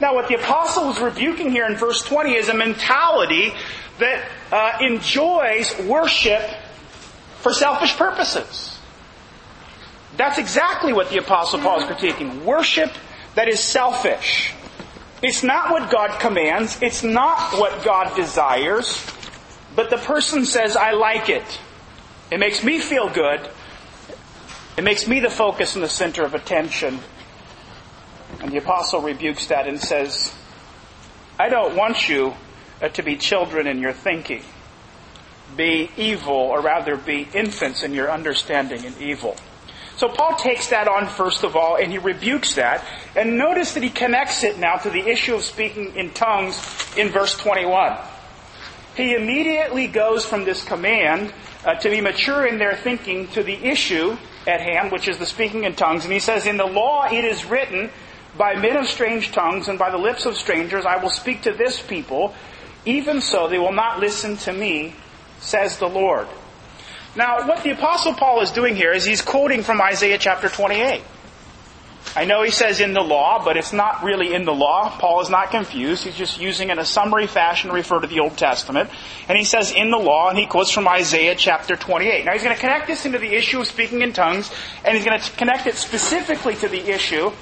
Now, 0.00 0.14
what 0.14 0.28
the 0.28 0.36
apostle 0.36 0.86
was 0.86 0.98
rebuking 0.98 1.50
here 1.50 1.66
in 1.66 1.76
verse 1.76 2.00
20 2.00 2.32
is 2.32 2.48
a 2.48 2.54
mentality 2.54 3.52
that 3.98 4.26
uh, 4.50 4.78
enjoys 4.80 5.78
worship 5.80 6.40
for 7.42 7.52
selfish 7.52 7.94
purposes. 7.96 8.73
That's 10.16 10.38
exactly 10.38 10.92
what 10.92 11.10
the 11.10 11.18
Apostle 11.18 11.60
Paul 11.60 11.80
is 11.80 11.84
critiquing. 11.84 12.44
Worship 12.44 12.92
that 13.34 13.48
is 13.48 13.60
selfish. 13.60 14.54
It's 15.22 15.42
not 15.42 15.70
what 15.70 15.90
God 15.90 16.20
commands. 16.20 16.78
It's 16.82 17.02
not 17.02 17.58
what 17.58 17.84
God 17.84 18.14
desires. 18.14 19.04
But 19.74 19.90
the 19.90 19.96
person 19.96 20.44
says, 20.44 20.76
I 20.76 20.92
like 20.92 21.28
it. 21.28 21.60
It 22.30 22.38
makes 22.38 22.62
me 22.62 22.78
feel 22.78 23.08
good. 23.08 23.40
It 24.76 24.84
makes 24.84 25.08
me 25.08 25.20
the 25.20 25.30
focus 25.30 25.74
and 25.74 25.84
the 25.84 25.88
center 25.88 26.24
of 26.24 26.34
attention. 26.34 27.00
And 28.40 28.52
the 28.52 28.58
apostle 28.58 29.00
rebukes 29.00 29.46
that 29.46 29.66
and 29.66 29.80
says, 29.80 30.34
I 31.38 31.48
don't 31.48 31.74
want 31.74 32.08
you 32.08 32.34
uh, 32.82 32.88
to 32.90 33.02
be 33.02 33.16
children 33.16 33.66
in 33.66 33.80
your 33.80 33.92
thinking. 33.92 34.42
Be 35.56 35.90
evil, 35.96 36.34
or 36.34 36.60
rather 36.60 36.96
be 36.96 37.28
infants 37.32 37.82
in 37.82 37.94
your 37.94 38.10
understanding 38.10 38.84
in 38.84 38.94
evil. 39.00 39.36
So 39.96 40.08
Paul 40.08 40.36
takes 40.36 40.68
that 40.68 40.88
on 40.88 41.06
first 41.06 41.44
of 41.44 41.54
all 41.56 41.76
and 41.76 41.92
he 41.92 41.98
rebukes 41.98 42.56
that. 42.56 42.84
And 43.16 43.38
notice 43.38 43.74
that 43.74 43.82
he 43.82 43.90
connects 43.90 44.42
it 44.42 44.58
now 44.58 44.76
to 44.76 44.90
the 44.90 45.06
issue 45.08 45.34
of 45.34 45.42
speaking 45.42 45.94
in 45.96 46.10
tongues 46.10 46.58
in 46.96 47.10
verse 47.10 47.36
21. 47.38 47.96
He 48.96 49.14
immediately 49.14 49.86
goes 49.86 50.24
from 50.24 50.44
this 50.44 50.64
command 50.64 51.32
uh, 51.64 51.74
to 51.74 51.90
be 51.90 52.00
mature 52.00 52.46
in 52.46 52.58
their 52.58 52.76
thinking 52.76 53.28
to 53.28 53.42
the 53.42 53.54
issue 53.54 54.16
at 54.46 54.60
hand, 54.60 54.92
which 54.92 55.08
is 55.08 55.18
the 55.18 55.26
speaking 55.26 55.64
in 55.64 55.74
tongues. 55.74 56.04
And 56.04 56.12
he 56.12 56.20
says, 56.20 56.46
In 56.46 56.56
the 56.56 56.66
law 56.66 57.06
it 57.10 57.24
is 57.24 57.44
written, 57.44 57.90
by 58.36 58.56
men 58.56 58.76
of 58.76 58.86
strange 58.86 59.32
tongues 59.32 59.68
and 59.68 59.78
by 59.78 59.90
the 59.90 59.96
lips 59.96 60.26
of 60.26 60.36
strangers 60.36 60.84
I 60.84 60.96
will 60.96 61.10
speak 61.10 61.42
to 61.42 61.52
this 61.52 61.80
people. 61.80 62.34
Even 62.84 63.20
so 63.20 63.48
they 63.48 63.58
will 63.58 63.72
not 63.72 64.00
listen 64.00 64.36
to 64.38 64.52
me, 64.52 64.94
says 65.38 65.78
the 65.78 65.88
Lord. 65.88 66.28
Now, 67.16 67.46
what 67.46 67.62
the 67.62 67.70
Apostle 67.70 68.14
Paul 68.14 68.40
is 68.40 68.50
doing 68.50 68.74
here 68.74 68.92
is 68.92 69.04
he's 69.04 69.22
quoting 69.22 69.62
from 69.62 69.80
Isaiah 69.80 70.18
chapter 70.18 70.48
28. 70.48 71.02
I 72.16 72.24
know 72.26 72.42
he 72.42 72.50
says 72.50 72.80
in 72.80 72.92
the 72.92 73.00
law, 73.02 73.44
but 73.44 73.56
it's 73.56 73.72
not 73.72 74.04
really 74.04 74.34
in 74.34 74.44
the 74.44 74.52
law. 74.52 74.90
Paul 74.98 75.20
is 75.20 75.30
not 75.30 75.50
confused. 75.50 76.04
He's 76.04 76.16
just 76.16 76.40
using 76.40 76.70
in 76.70 76.78
a 76.78 76.84
summary 76.84 77.26
fashion 77.26 77.70
to 77.70 77.74
refer 77.74 78.00
to 78.00 78.06
the 78.06 78.20
Old 78.20 78.36
Testament. 78.36 78.90
And 79.28 79.38
he 79.38 79.44
says 79.44 79.72
in 79.72 79.90
the 79.90 79.96
law, 79.96 80.28
and 80.28 80.38
he 80.38 80.46
quotes 80.46 80.70
from 80.70 80.86
Isaiah 80.86 81.34
chapter 81.34 81.76
28. 81.76 82.24
Now 82.24 82.32
he's 82.32 82.42
going 82.42 82.54
to 82.54 82.60
connect 82.60 82.86
this 82.86 83.06
into 83.06 83.18
the 83.18 83.34
issue 83.34 83.60
of 83.60 83.66
speaking 83.66 84.02
in 84.02 84.12
tongues, 84.12 84.52
and 84.84 84.96
he's 84.96 85.04
going 85.04 85.18
to 85.20 85.30
connect 85.32 85.66
it 85.66 85.74
specifically 85.76 86.54
to 86.56 86.68
the 86.68 86.88
issue 86.88 87.32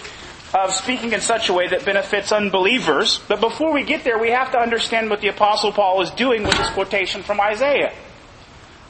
of 0.54 0.72
speaking 0.74 1.12
in 1.12 1.20
such 1.20 1.48
a 1.48 1.52
way 1.52 1.68
that 1.68 1.84
benefits 1.84 2.30
unbelievers. 2.30 3.20
But 3.26 3.40
before 3.40 3.72
we 3.72 3.84
get 3.84 4.04
there, 4.04 4.18
we 4.18 4.30
have 4.30 4.52
to 4.52 4.58
understand 4.58 5.10
what 5.10 5.20
the 5.20 5.28
Apostle 5.28 5.72
Paul 5.72 6.02
is 6.02 6.10
doing 6.10 6.44
with 6.44 6.56
this 6.56 6.70
quotation 6.70 7.22
from 7.22 7.40
Isaiah. 7.40 7.92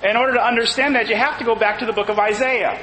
In 0.02 0.16
order 0.16 0.34
to 0.34 0.44
understand 0.44 0.96
that, 0.96 1.08
you 1.08 1.14
have 1.14 1.38
to 1.38 1.44
go 1.44 1.54
back 1.54 1.78
to 1.78 1.86
the 1.86 1.92
book 1.92 2.08
of 2.08 2.18
Isaiah. 2.18 2.76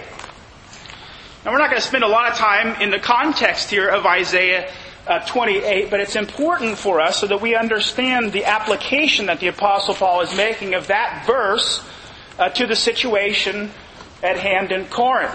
Now, 1.43 1.51
we're 1.51 1.57
not 1.57 1.69
going 1.69 1.81
to 1.81 1.87
spend 1.87 2.05
a 2.05 2.07
lot 2.07 2.31
of 2.31 2.37
time 2.37 2.81
in 2.81 2.91
the 2.91 2.99
context 2.99 3.69
here 3.69 3.89
of 3.89 4.05
Isaiah 4.05 4.71
uh, 5.05 5.19
28, 5.27 5.89
but 5.89 5.99
it's 5.99 6.15
important 6.15 6.77
for 6.77 7.01
us 7.01 7.19
so 7.19 7.27
that 7.27 7.41
we 7.41 7.55
understand 7.55 8.31
the 8.31 8.45
application 8.45 9.25
that 9.25 9.41
the 9.41 9.47
Apostle 9.47 9.95
Paul 9.95 10.21
is 10.21 10.35
making 10.37 10.75
of 10.75 10.87
that 10.87 11.25
verse 11.27 11.85
uh, 12.37 12.49
to 12.49 12.65
the 12.67 12.75
situation 12.75 13.71
at 14.23 14.37
hand 14.37 14.71
in 14.71 14.85
Corinth. 14.85 15.33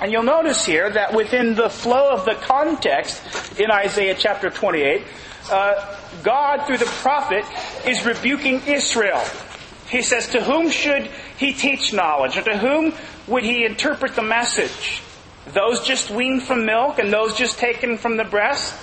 And 0.00 0.12
you'll 0.12 0.24
notice 0.24 0.66
here 0.66 0.90
that 0.90 1.14
within 1.14 1.54
the 1.54 1.70
flow 1.70 2.10
of 2.10 2.26
the 2.26 2.34
context 2.34 3.58
in 3.58 3.70
Isaiah 3.70 4.14
chapter 4.18 4.50
28, 4.50 5.06
uh, 5.50 5.96
God, 6.22 6.66
through 6.66 6.78
the 6.78 6.86
prophet, 6.86 7.44
is 7.86 8.04
rebuking 8.04 8.60
Israel. 8.66 9.24
He 9.88 10.02
says, 10.02 10.28
To 10.28 10.42
whom 10.42 10.70
should 10.70 11.10
he 11.36 11.52
teach 11.52 11.92
knowledge? 11.92 12.36
Or 12.36 12.42
to 12.42 12.58
whom 12.58 12.94
would 13.26 13.44
he 13.44 13.64
interpret 13.64 14.14
the 14.14 14.22
message? 14.22 15.02
Those 15.52 15.84
just 15.84 16.10
weaned 16.10 16.42
from 16.42 16.64
milk 16.64 16.98
and 16.98 17.12
those 17.12 17.36
just 17.36 17.58
taken 17.58 17.98
from 17.98 18.16
the 18.16 18.24
breast? 18.24 18.74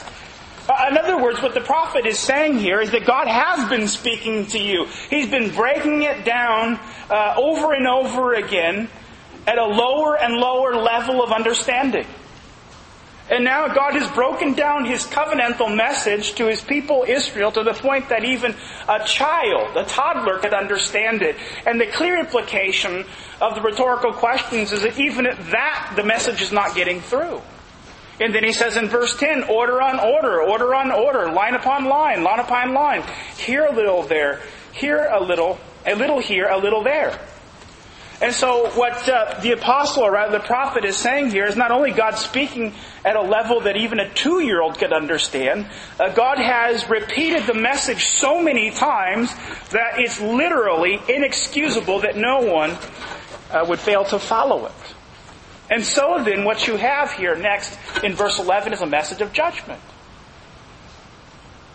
Uh, 0.70 0.88
in 0.92 0.98
other 0.98 1.22
words, 1.22 1.42
what 1.42 1.54
the 1.54 1.62
prophet 1.62 2.06
is 2.06 2.20
saying 2.20 2.60
here 2.60 2.80
is 2.80 2.92
that 2.92 3.06
God 3.06 3.28
has 3.28 3.68
been 3.68 3.88
speaking 3.88 4.46
to 4.48 4.60
you. 4.60 4.86
He's 5.10 5.30
been 5.30 5.50
breaking 5.50 6.04
it 6.04 6.24
down 6.24 6.80
uh, 7.10 7.36
over 7.38 7.74
and 7.74 7.88
over 7.88 8.36
again 8.36 8.88
at 9.48 9.58
a 9.58 9.66
lower 9.66 10.18
and 10.18 10.36
lower 10.36 10.76
level 10.76 11.24
of 11.24 11.32
understanding. 11.32 12.06
And 13.32 13.46
now 13.46 13.70
God 13.70 13.94
has 13.94 14.12
broken 14.12 14.56
down 14.56 14.84
his 14.84 15.06
covenantal 15.06 15.74
message 15.74 16.34
to 16.36 16.48
his 16.48 16.60
people 16.60 17.06
Israel 17.08 17.50
to 17.54 17.64
the 17.64 17.74
point 17.74 18.10
that 18.10 18.26
even 18.26 18.54
a 18.90 19.06
child, 19.06 19.78
a 19.78 19.86
toddler 19.86 20.40
could 20.40 20.54
understand 20.54 21.22
it. 21.22 21.38
And 21.66 21.80
the 21.80 21.86
clear 21.86 22.20
implication 22.20 23.06
of 23.40 23.56
the 23.56 23.62
rhetorical 23.62 24.12
questions 24.12 24.74
is 24.74 24.82
that 24.82 25.00
even 25.00 25.26
at 25.28 25.38
that, 25.52 25.94
the 25.96 26.04
message 26.04 26.42
is 26.42 26.52
not 26.52 26.76
getting 26.76 27.00
through. 27.00 27.42
And 28.20 28.36
then 28.36 28.44
he 28.44 28.52
says 28.52 28.76
in 28.76 28.90
verse 28.90 29.18
10, 29.18 29.44
order 29.44 29.82
on 29.82 29.98
order, 29.98 30.42
order 30.42 30.76
on 30.76 30.92
order, 30.92 31.32
line 31.32 31.56
upon 31.56 31.86
line, 31.86 32.24
line 32.24 32.40
upon 32.40 32.74
line. 32.74 33.02
Here 33.38 33.66
a 33.66 33.72
little 33.72 34.04
there, 34.04 34.42
here 34.74 35.08
a 35.10 35.24
little, 35.24 35.58
a 35.86 35.96
little 35.96 36.20
here, 36.20 36.50
a 36.50 36.58
little 36.58 36.84
there. 36.84 37.18
And 38.22 38.36
so 38.36 38.70
what 38.72 39.10
uh, 39.10 39.40
the 39.42 39.54
apostle, 39.54 40.04
or 40.04 40.12
rather 40.12 40.38
the 40.38 40.44
prophet, 40.44 40.86
is 40.86 40.96
saying 40.96 41.32
here 41.32 41.46
is 41.46 41.56
not 41.56 41.72
only 41.72 41.90
God 41.90 42.20
speaking 42.20 42.76
at 43.04 43.16
a 43.16 43.22
level 43.22 43.62
that 43.62 43.78
even 43.78 44.00
a 44.00 44.14
two-year-old 44.14 44.78
could 44.78 44.94
understand, 44.94 45.68
uh, 46.00 46.10
God 46.14 46.38
has 46.38 46.88
repeated 46.88 47.48
the 47.48 47.56
message 47.56 48.06
so 48.06 48.40
many 48.40 48.70
times 48.70 49.34
that 49.72 49.94
it's 49.98 50.22
literally 50.22 51.00
inexcusable 51.10 52.02
that 52.02 52.16
no 52.16 52.42
one 52.42 52.78
uh, 53.50 53.66
would 53.68 53.80
fail 53.80 54.06
to 54.06 54.20
follow 54.20 54.68
it. 54.68 54.96
And 55.72 55.84
so 55.84 56.22
then 56.24 56.44
what 56.44 56.68
you 56.68 56.76
have 56.76 57.14
here 57.14 57.36
next 57.36 57.76
in 58.04 58.14
verse 58.14 58.38
11 58.38 58.74
is 58.74 58.82
a 58.82 58.86
message 58.86 59.22
of 59.22 59.34
judgment. 59.34 59.82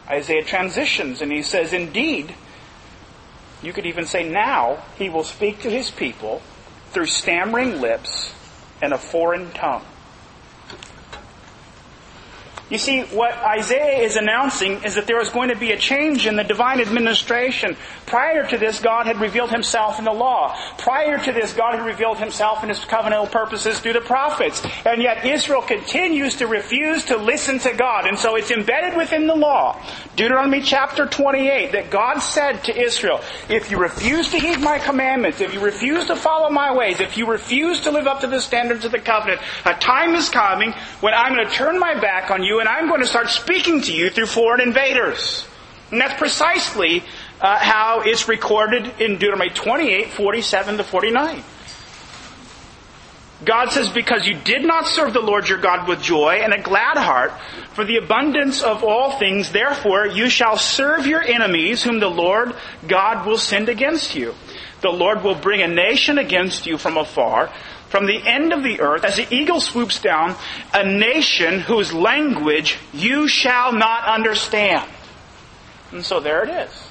Isaiah 0.07 0.45
transitions 0.45 1.23
and 1.23 1.33
he 1.33 1.43
says, 1.43 1.73
Indeed, 1.73 2.33
you 3.67 3.73
could 3.73 3.87
even 3.87 4.07
say 4.07 4.23
now 4.23 4.81
he 4.97 5.09
will 5.09 5.25
speak 5.25 5.61
to 5.63 5.71
his 5.71 5.91
people 5.91 6.41
through 6.91 7.07
stammering 7.07 7.81
lips 7.81 8.33
and 8.81 8.93
a 8.93 8.99
foreign 8.99 9.51
tongue. 9.51 9.85
You 12.69 12.79
see, 12.79 13.03
what 13.03 13.33
Isaiah 13.33 14.03
is 14.05 14.17
announcing 14.17 14.83
is 14.83 14.97
that 14.97 15.07
there 15.07 15.21
is 15.21 15.29
going 15.29 15.51
to 15.51 15.57
be 15.57 15.71
a 15.71 15.79
change 15.79 16.27
in 16.27 16.35
the 16.35 16.43
divine 16.43 16.81
administration. 16.81 17.77
Prior 18.07 18.45
to 18.45 18.59
this, 18.59 18.81
God 18.81 19.07
had 19.07 19.21
revealed 19.21 19.51
himself 19.51 20.01
in 20.01 20.05
the 20.05 20.13
law. 20.13 20.57
Prior 20.77 21.17
to 21.17 21.33
this, 21.33 21.53
God 21.53 21.77
had 21.77 21.87
revealed 21.87 22.19
himself 22.19 22.65
in 22.65 22.69
his 22.69 22.81
covenantal 22.81 23.31
purposes 23.31 23.79
through 23.79 23.93
the 23.93 24.01
prophets. 24.01 24.67
And 24.85 25.01
yet 25.01 25.25
Israel 25.25 25.63
continues 25.63 26.35
to 26.37 26.49
refuse 26.49 27.05
to 27.05 27.17
listen 27.17 27.61
to 27.61 27.73
God. 27.73 28.07
And 28.07 28.19
so 28.19 28.35
it's 28.35 28.51
embedded 28.51 28.97
within 28.97 29.29
the 29.29 29.37
law. 29.37 29.81
Deuteronomy 30.17 30.61
chapter 30.61 31.07
28 31.07 31.71
that 31.71 31.91
God 31.91 32.19
said 32.19 32.65
to 32.65 32.77
Israel, 32.77 33.21
if 33.49 33.71
you 33.71 33.79
refuse 33.79 34.31
to 34.31 34.41
heed 34.41 34.59
my 34.59 34.81
commandments, 34.81 35.41
if 35.41 35.55
you 35.55 35.61
refuse 35.61 36.07
to 36.07 36.17
follow 36.17 36.51
my 36.51 36.75
ways, 36.75 36.99
if 36.99 37.17
you 37.17 37.31
refuse 37.31 37.83
to 37.83 37.93
live 37.93 38.09
up 38.09 38.21
to 38.23 38.27
the 38.27 38.41
standards 38.41 38.85
of 38.85 38.91
the 38.91 38.99
covenant, 38.99 39.41
a 39.65 39.75
time 39.75 40.17
is 40.17 40.29
coming 40.29 40.73
when 41.01 41.15
I'm 41.15 41.37
going 41.37 41.47
to 41.47 41.55
turn 41.55 41.79
my 41.79 42.01
back 42.01 42.33
on 42.33 42.43
you 42.43 42.56
and 42.61 42.69
I'm 42.69 42.89
going 42.89 43.01
to 43.01 43.07
start 43.07 43.29
speaking 43.29 43.81
to 43.83 43.93
you 43.93 44.11
through 44.11 44.27
foreign 44.27 44.61
invaders. 44.61 45.47
And 45.91 46.01
that's 46.01 46.19
precisely 46.19 47.03
uh, 47.41 47.59
how 47.59 48.03
it's 48.05 48.29
recorded 48.29 49.01
in 49.01 49.19
Deuteronomy 49.19 49.51
28, 49.51 50.09
47 50.11 50.77
to 50.79 50.85
49. 50.85 51.43
God 53.45 53.71
says, 53.71 53.91
because 53.91 54.27
you 54.27 54.35
did 54.35 54.65
not 54.65 54.87
serve 54.87 55.13
the 55.13 55.21
Lord 55.21 55.47
your 55.49 55.59
God 55.59 55.87
with 55.87 56.01
joy 56.01 56.41
and 56.43 56.55
a 56.55 56.63
glad 56.63 56.97
heart, 56.97 57.33
for 57.75 57.85
the 57.85 57.97
abundance 57.97 58.63
of 58.63 58.83
all 58.83 59.19
things, 59.19 59.53
therefore 59.53 60.07
you 60.07 60.31
shall 60.31 60.57
serve 60.57 61.07
your 61.07 61.23
enemies 61.23 61.83
whom 61.83 62.01
the 62.01 62.09
Lord 62.09 62.55
God 62.89 63.27
will 63.27 63.37
send 63.37 63.69
against 63.69 64.15
you. 64.15 64.35
The 64.81 64.91
Lord 64.91 65.23
will 65.23 65.35
bring 65.35 65.61
a 65.61 65.69
nation 65.69 66.17
against 66.17 66.67
you 66.67 66.79
from 66.79 66.97
afar, 66.97 67.51
from 67.89 68.07
the 68.07 68.21
end 68.27 68.53
of 68.53 68.63
the 68.63 68.81
earth, 68.81 69.05
as 69.05 69.17
the 69.17 69.35
eagle 69.35 69.61
swoops 69.61 70.01
down, 70.01 70.35
a 70.75 70.85
nation 70.85 71.61
whose 71.61 71.93
language 71.93 72.79
you 72.93 73.29
shall 73.29 73.73
not 73.73 74.05
understand. 74.05 74.89
And 75.93 76.05
so 76.05 76.21
there 76.21 76.43
it 76.45 76.51
is. 76.51 76.87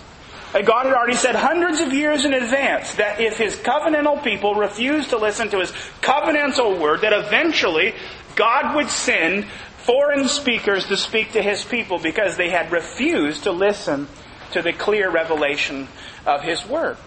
God 0.66 0.86
had 0.86 0.94
already 0.94 1.18
said 1.18 1.36
hundreds 1.36 1.82
of 1.82 1.92
years 1.92 2.24
in 2.24 2.34
advance 2.34 2.96
that 2.96 3.20
if 3.20 3.38
his 3.38 3.58
covenantal 3.58 4.24
people 4.24 4.56
refused 4.56 5.10
to 5.10 5.18
listen 5.18 5.50
to 5.50 5.60
his 5.60 5.72
covenantal 6.02 6.80
word, 6.80 7.02
that 7.02 7.12
eventually 7.12 7.94
God 8.38 8.74
would 8.76 8.90
send 8.90 9.46
foreign 9.80 10.30
speakers 10.30 10.86
to 10.88 10.96
speak 10.96 11.34
to 11.34 11.42
his 11.42 11.66
people 11.66 12.00
because 12.00 12.38
they 12.38 12.50
had 12.50 12.72
refused 12.72 13.44
to 13.44 13.52
listen 13.52 14.08
to 14.54 14.62
the 14.62 14.72
clear 14.72 15.10
revelation 15.10 15.90
of 16.26 16.42
his 16.42 16.66
word. 16.66 16.98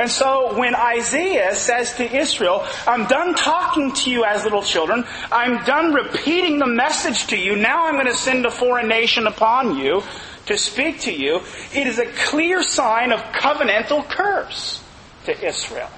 And 0.00 0.10
so 0.10 0.56
when 0.58 0.74
Isaiah 0.74 1.54
says 1.54 1.92
to 1.96 2.16
Israel, 2.16 2.66
I'm 2.86 3.04
done 3.04 3.34
talking 3.34 3.92
to 3.92 4.10
you 4.10 4.24
as 4.24 4.44
little 4.44 4.62
children, 4.62 5.04
I'm 5.30 5.62
done 5.66 5.92
repeating 5.92 6.58
the 6.58 6.66
message 6.66 7.26
to 7.26 7.36
you, 7.36 7.54
now 7.54 7.84
I'm 7.84 7.96
going 7.96 8.06
to 8.06 8.14
send 8.14 8.46
a 8.46 8.50
foreign 8.50 8.88
nation 8.88 9.26
upon 9.26 9.76
you 9.76 10.02
to 10.46 10.56
speak 10.56 11.00
to 11.00 11.12
you, 11.12 11.42
it 11.74 11.86
is 11.86 11.98
a 11.98 12.06
clear 12.06 12.62
sign 12.62 13.12
of 13.12 13.20
covenantal 13.20 14.08
curse 14.08 14.82
to 15.26 15.46
Israel. 15.46 15.90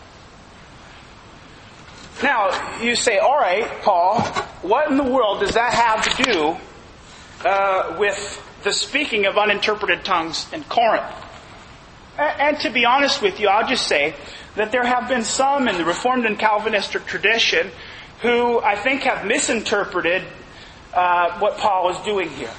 Now, 2.24 2.80
you 2.82 2.96
say, 2.96 3.18
all 3.18 3.38
right, 3.38 3.68
Paul, 3.82 4.20
what 4.62 4.90
in 4.90 4.96
the 4.96 5.04
world 5.04 5.42
does 5.42 5.54
that 5.54 5.72
have 5.74 6.16
to 6.16 6.22
do 6.24 6.56
uh, 7.48 7.96
with 8.00 8.42
the 8.64 8.72
speaking 8.72 9.26
of 9.26 9.38
uninterpreted 9.38 10.04
tongues 10.04 10.52
in 10.52 10.64
Corinth? 10.64 11.06
And 12.18 12.58
to 12.60 12.70
be 12.70 12.84
honest 12.84 13.22
with 13.22 13.40
you, 13.40 13.48
I'll 13.48 13.68
just 13.68 13.86
say 13.86 14.14
that 14.56 14.70
there 14.70 14.84
have 14.84 15.08
been 15.08 15.24
some 15.24 15.68
in 15.68 15.78
the 15.78 15.84
Reformed 15.84 16.26
and 16.26 16.38
Calvinistic 16.38 17.06
tradition 17.06 17.70
who 18.20 18.60
I 18.60 18.76
think 18.76 19.02
have 19.02 19.26
misinterpreted 19.26 20.22
uh, 20.92 21.38
what 21.38 21.56
Paul 21.56 21.90
is 21.90 21.98
doing 22.04 22.28
here. 22.30 22.52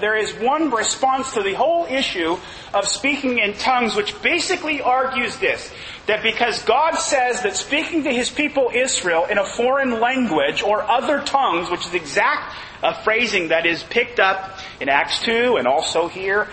There 0.00 0.16
is 0.16 0.32
one 0.34 0.70
response 0.70 1.34
to 1.34 1.42
the 1.42 1.54
whole 1.54 1.84
issue 1.86 2.38
of 2.72 2.86
speaking 2.86 3.38
in 3.38 3.54
tongues 3.54 3.96
which 3.96 4.22
basically 4.22 4.80
argues 4.80 5.36
this, 5.38 5.72
that 6.06 6.22
because 6.22 6.62
God 6.62 6.94
says 6.94 7.42
that 7.42 7.56
speaking 7.56 8.04
to 8.04 8.12
his 8.12 8.30
people 8.30 8.70
Israel 8.72 9.24
in 9.24 9.38
a 9.38 9.44
foreign 9.44 9.98
language 9.98 10.62
or 10.62 10.82
other 10.82 11.20
tongues, 11.22 11.70
which 11.70 11.84
is 11.84 11.94
exact 11.94 12.54
uh, 12.84 12.92
phrasing 13.02 13.48
that 13.48 13.66
is 13.66 13.82
picked 13.82 14.20
up 14.20 14.60
in 14.80 14.88
Acts 14.88 15.20
2 15.22 15.56
and 15.56 15.66
also 15.66 16.06
here 16.06 16.46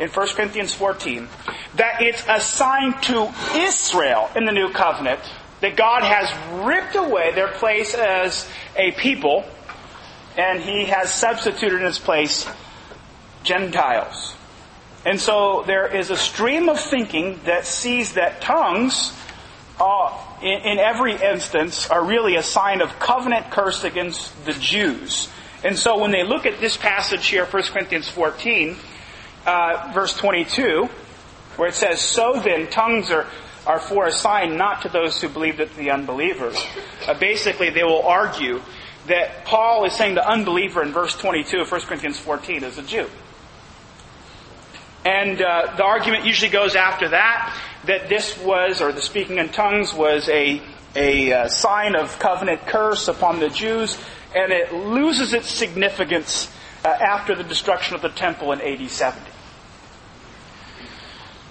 in 0.00 0.08
1 0.08 0.28
Corinthians 0.28 0.74
14, 0.74 1.28
that 1.76 2.02
it's 2.02 2.24
assigned 2.28 3.02
to 3.02 3.32
Israel 3.54 4.30
in 4.34 4.46
the 4.46 4.52
new 4.52 4.70
covenant 4.72 5.20
that 5.60 5.76
God 5.76 6.02
has 6.02 6.64
ripped 6.64 6.96
away 6.96 7.32
their 7.34 7.52
place 7.52 7.94
as 7.94 8.48
a 8.76 8.92
people 8.92 9.44
and 10.36 10.60
he 10.60 10.86
has 10.86 11.12
substituted 11.12 11.80
in 11.80 11.86
its 11.86 11.98
place 11.98 12.48
Gentiles. 13.42 14.34
And 15.04 15.20
so 15.20 15.64
there 15.66 15.86
is 15.86 16.10
a 16.10 16.16
stream 16.16 16.68
of 16.68 16.78
thinking 16.78 17.40
that 17.44 17.66
sees 17.66 18.14
that 18.14 18.40
tongues, 18.40 19.12
in, 20.42 20.60
in, 20.60 20.78
every 20.78 21.14
instance, 21.14 21.88
are 21.88 22.04
really 22.04 22.36
a 22.36 22.42
sign 22.42 22.80
of 22.80 22.98
covenant 22.98 23.50
curse 23.50 23.84
against 23.84 24.44
the 24.44 24.52
Jews. 24.52 25.28
And 25.64 25.78
so 25.78 25.98
when 25.98 26.10
they 26.10 26.22
look 26.22 26.46
at 26.46 26.60
this 26.60 26.76
passage 26.76 27.26
here, 27.26 27.44
1 27.46 27.62
Corinthians 27.64 28.08
14, 28.08 28.76
uh, 29.46 29.90
verse 29.94 30.16
22, 30.16 30.88
where 31.56 31.68
it 31.68 31.74
says, 31.74 32.00
So 32.00 32.40
then 32.42 32.68
tongues 32.68 33.10
are, 33.10 33.26
are 33.66 33.80
for 33.80 34.06
a 34.06 34.12
sign 34.12 34.56
not 34.56 34.82
to 34.82 34.88
those 34.88 35.20
who 35.20 35.28
believe 35.28 35.58
that 35.58 35.74
the 35.76 35.90
unbelievers. 35.90 36.62
Uh, 37.06 37.14
basically, 37.14 37.70
they 37.70 37.84
will 37.84 38.02
argue 38.02 38.60
that 39.06 39.44
Paul 39.44 39.84
is 39.84 39.94
saying 39.94 40.14
the 40.14 40.26
unbeliever 40.26 40.82
in 40.82 40.92
verse 40.92 41.16
22 41.16 41.60
of 41.60 41.70
1 41.70 41.80
Corinthians 41.82 42.18
14 42.18 42.64
is 42.64 42.78
a 42.78 42.82
Jew. 42.82 43.08
And 45.04 45.40
uh, 45.40 45.74
the 45.76 45.84
argument 45.84 46.26
usually 46.26 46.50
goes 46.50 46.76
after 46.76 47.08
that 47.08 47.58
that 47.86 48.10
this 48.10 48.36
was, 48.38 48.82
or 48.82 48.92
the 48.92 49.00
speaking 49.00 49.38
in 49.38 49.48
tongues 49.48 49.94
was 49.94 50.28
a 50.28 50.60
a 50.96 51.32
uh, 51.32 51.48
sign 51.48 51.94
of 51.94 52.18
covenant 52.18 52.66
curse 52.66 53.08
upon 53.08 53.38
the 53.38 53.48
Jews, 53.48 53.96
and 54.34 54.52
it 54.52 54.72
loses 54.72 55.32
its 55.32 55.48
significance 55.48 56.52
uh, 56.84 56.88
after 56.88 57.34
the 57.34 57.44
destruction 57.44 57.94
of 57.94 58.02
the 58.02 58.08
temple 58.08 58.52
in 58.52 58.60
AD 58.60 58.90
70. 58.90 59.29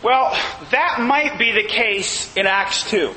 Well, 0.01 0.31
that 0.71 1.01
might 1.01 1.37
be 1.37 1.51
the 1.51 1.67
case 1.67 2.35
in 2.37 2.47
Acts 2.47 2.89
2. 2.89 3.13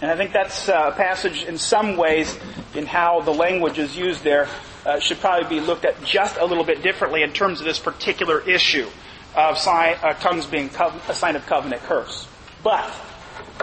And 0.00 0.10
I 0.10 0.16
think 0.16 0.32
that's 0.32 0.66
uh, 0.66 0.92
a 0.94 0.96
passage 0.96 1.44
in 1.44 1.58
some 1.58 1.98
ways 1.98 2.38
in 2.74 2.86
how 2.86 3.20
the 3.20 3.32
language 3.32 3.78
is 3.78 3.94
used 3.94 4.24
there 4.24 4.48
uh, 4.86 4.98
should 4.98 5.18
probably 5.18 5.60
be 5.60 5.60
looked 5.60 5.84
at 5.84 6.02
just 6.02 6.38
a 6.38 6.44
little 6.46 6.64
bit 6.64 6.82
differently 6.82 7.22
in 7.22 7.34
terms 7.34 7.60
of 7.60 7.66
this 7.66 7.78
particular 7.78 8.40
issue 8.48 8.88
of 9.36 9.58
sign, 9.58 9.96
uh, 10.02 10.14
tongues 10.14 10.46
being 10.46 10.70
a 11.08 11.14
sign 11.14 11.36
of 11.36 11.44
covenant 11.44 11.82
curse. 11.82 12.26
But 12.64 12.90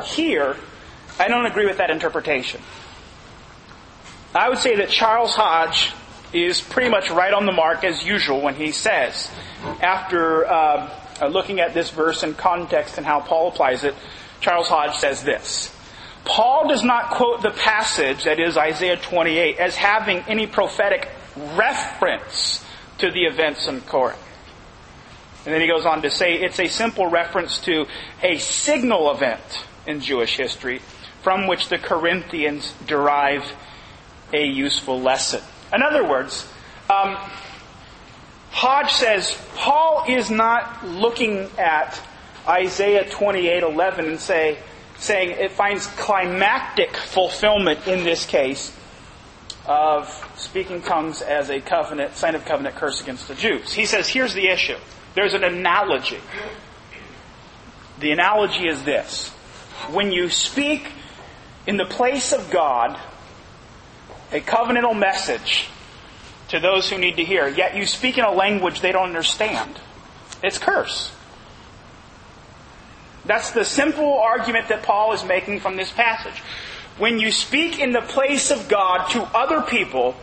here, 0.06 0.56
I 1.18 1.28
don't 1.30 1.48
agree 1.48 1.66
with 1.66 1.78
that 1.78 1.90
interpretation. 1.90 2.62
I 4.36 4.50
would 4.50 4.60
say 4.60 4.76
that 4.76 4.90
Charles 4.90 5.34
Hodge 5.34 5.92
is 6.34 6.62
pretty 6.62 6.90
much 6.90 7.10
right 7.10 7.34
on 7.34 7.48
the 7.48 7.52
mark 7.52 7.84
as 7.84 8.06
usual 8.06 8.42
when 8.42 8.54
he 8.54 8.72
says, 8.72 9.32
after 9.82 10.46
uh, 10.46 10.90
looking 11.22 11.60
at 11.60 11.74
this 11.74 11.90
verse 11.90 12.24
in 12.24 12.34
context 12.34 12.98
and 12.98 13.06
how 13.06 13.20
Paul 13.20 13.50
applies 13.50 13.84
it, 13.84 13.96
Charles 14.42 14.68
Hodge 14.68 14.96
says 14.98 15.24
this. 15.24 15.74
Paul 16.26 16.68
does 16.68 16.84
not 16.84 17.12
quote 17.12 17.42
the 17.42 17.52
passage, 17.52 18.26
that 18.26 18.40
is 18.40 18.58
Isaiah 18.58 18.98
28, 18.98 19.58
as 19.58 19.76
having 19.76 20.20
any 20.28 20.46
prophetic 20.46 21.10
reference 21.56 22.64
to 22.98 23.12
the 23.12 23.24
events 23.24 23.68
in 23.68 23.82
Corinth. 23.82 24.20
And 25.46 25.54
then 25.54 25.62
he 25.62 25.68
goes 25.68 25.86
on 25.86 26.02
to 26.02 26.10
say 26.10 26.34
it's 26.34 26.60
a 26.60 26.68
simple 26.68 27.08
reference 27.08 27.60
to 27.62 27.86
a 28.22 28.38
signal 28.38 29.10
event 29.12 29.66
in 29.86 30.02
Jewish 30.02 30.36
history 30.36 30.82
from 31.22 31.48
which 31.48 31.70
the 31.70 31.78
Corinthians 31.78 32.74
derive 32.86 33.50
a 34.34 34.46
useful 34.46 35.02
lesson. 35.02 35.42
In 35.74 35.82
other 35.82 36.08
words, 36.08 36.48
um, 36.90 37.18
Hodge 38.58 38.92
says 38.92 39.40
Paul 39.54 40.06
is 40.08 40.32
not 40.32 40.84
looking 40.84 41.48
at 41.60 42.02
Isaiah 42.48 43.04
28:11 43.04 44.00
and 44.08 44.20
say, 44.20 44.58
saying 44.98 45.30
it 45.30 45.52
finds 45.52 45.86
climactic 45.86 46.98
fulfillment 46.98 47.88
in 47.88 48.04
this 48.04 48.26
case 48.26 48.76
of 49.68 50.10
speaking 50.38 50.82
tongues 50.82 51.22
as 51.22 51.52
a 51.52 51.62
covenant 51.62 52.16
sign 52.16 52.34
of 52.34 52.46
covenant 52.46 52.76
curse 52.76 53.00
against 53.00 53.28
the 53.28 53.36
Jews. 53.36 53.74
He 53.74 53.86
says 53.86 54.10
here's 54.10 54.34
the 54.34 54.48
issue. 54.48 54.78
There's 55.14 55.36
an 55.36 55.44
analogy. 55.44 56.20
The 58.00 58.12
analogy 58.12 58.68
is 58.68 58.82
this. 58.82 59.30
When 59.92 60.12
you 60.12 60.32
speak 60.32 60.94
in 61.68 61.78
the 61.78 61.86
place 61.86 62.34
of 62.34 62.50
God 62.50 63.00
a 64.32 64.40
covenantal 64.40 64.98
message 64.98 65.70
to 66.50 66.60
those 66.60 66.90
who 66.90 66.98
need 66.98 67.18
to 67.18 67.26
hear, 67.26 67.48
yet 67.48 67.76
you 67.76 67.86
speak 67.86 68.18
in 68.18 68.24
a 68.24 68.32
language 68.32 68.82
they 68.82 68.92
don't 68.92 69.08
understand, 69.08 69.80
it's 70.44 70.58
curse. 70.58 71.12
That's 73.26 73.52
the 73.52 73.66
simple 73.66 74.20
argument 74.20 74.70
that 74.70 74.84
Paul 74.84 75.14
is 75.14 75.24
making 75.26 75.60
from 75.60 75.76
this 75.76 75.92
passage. 75.92 76.42
When 76.98 77.20
you 77.20 77.32
speak 77.32 77.80
in 77.80 77.92
the 77.92 78.02
place 78.02 78.52
of 78.52 78.70
God 78.70 79.10
to 79.10 79.24
other 79.36 79.62
people, 79.62 80.16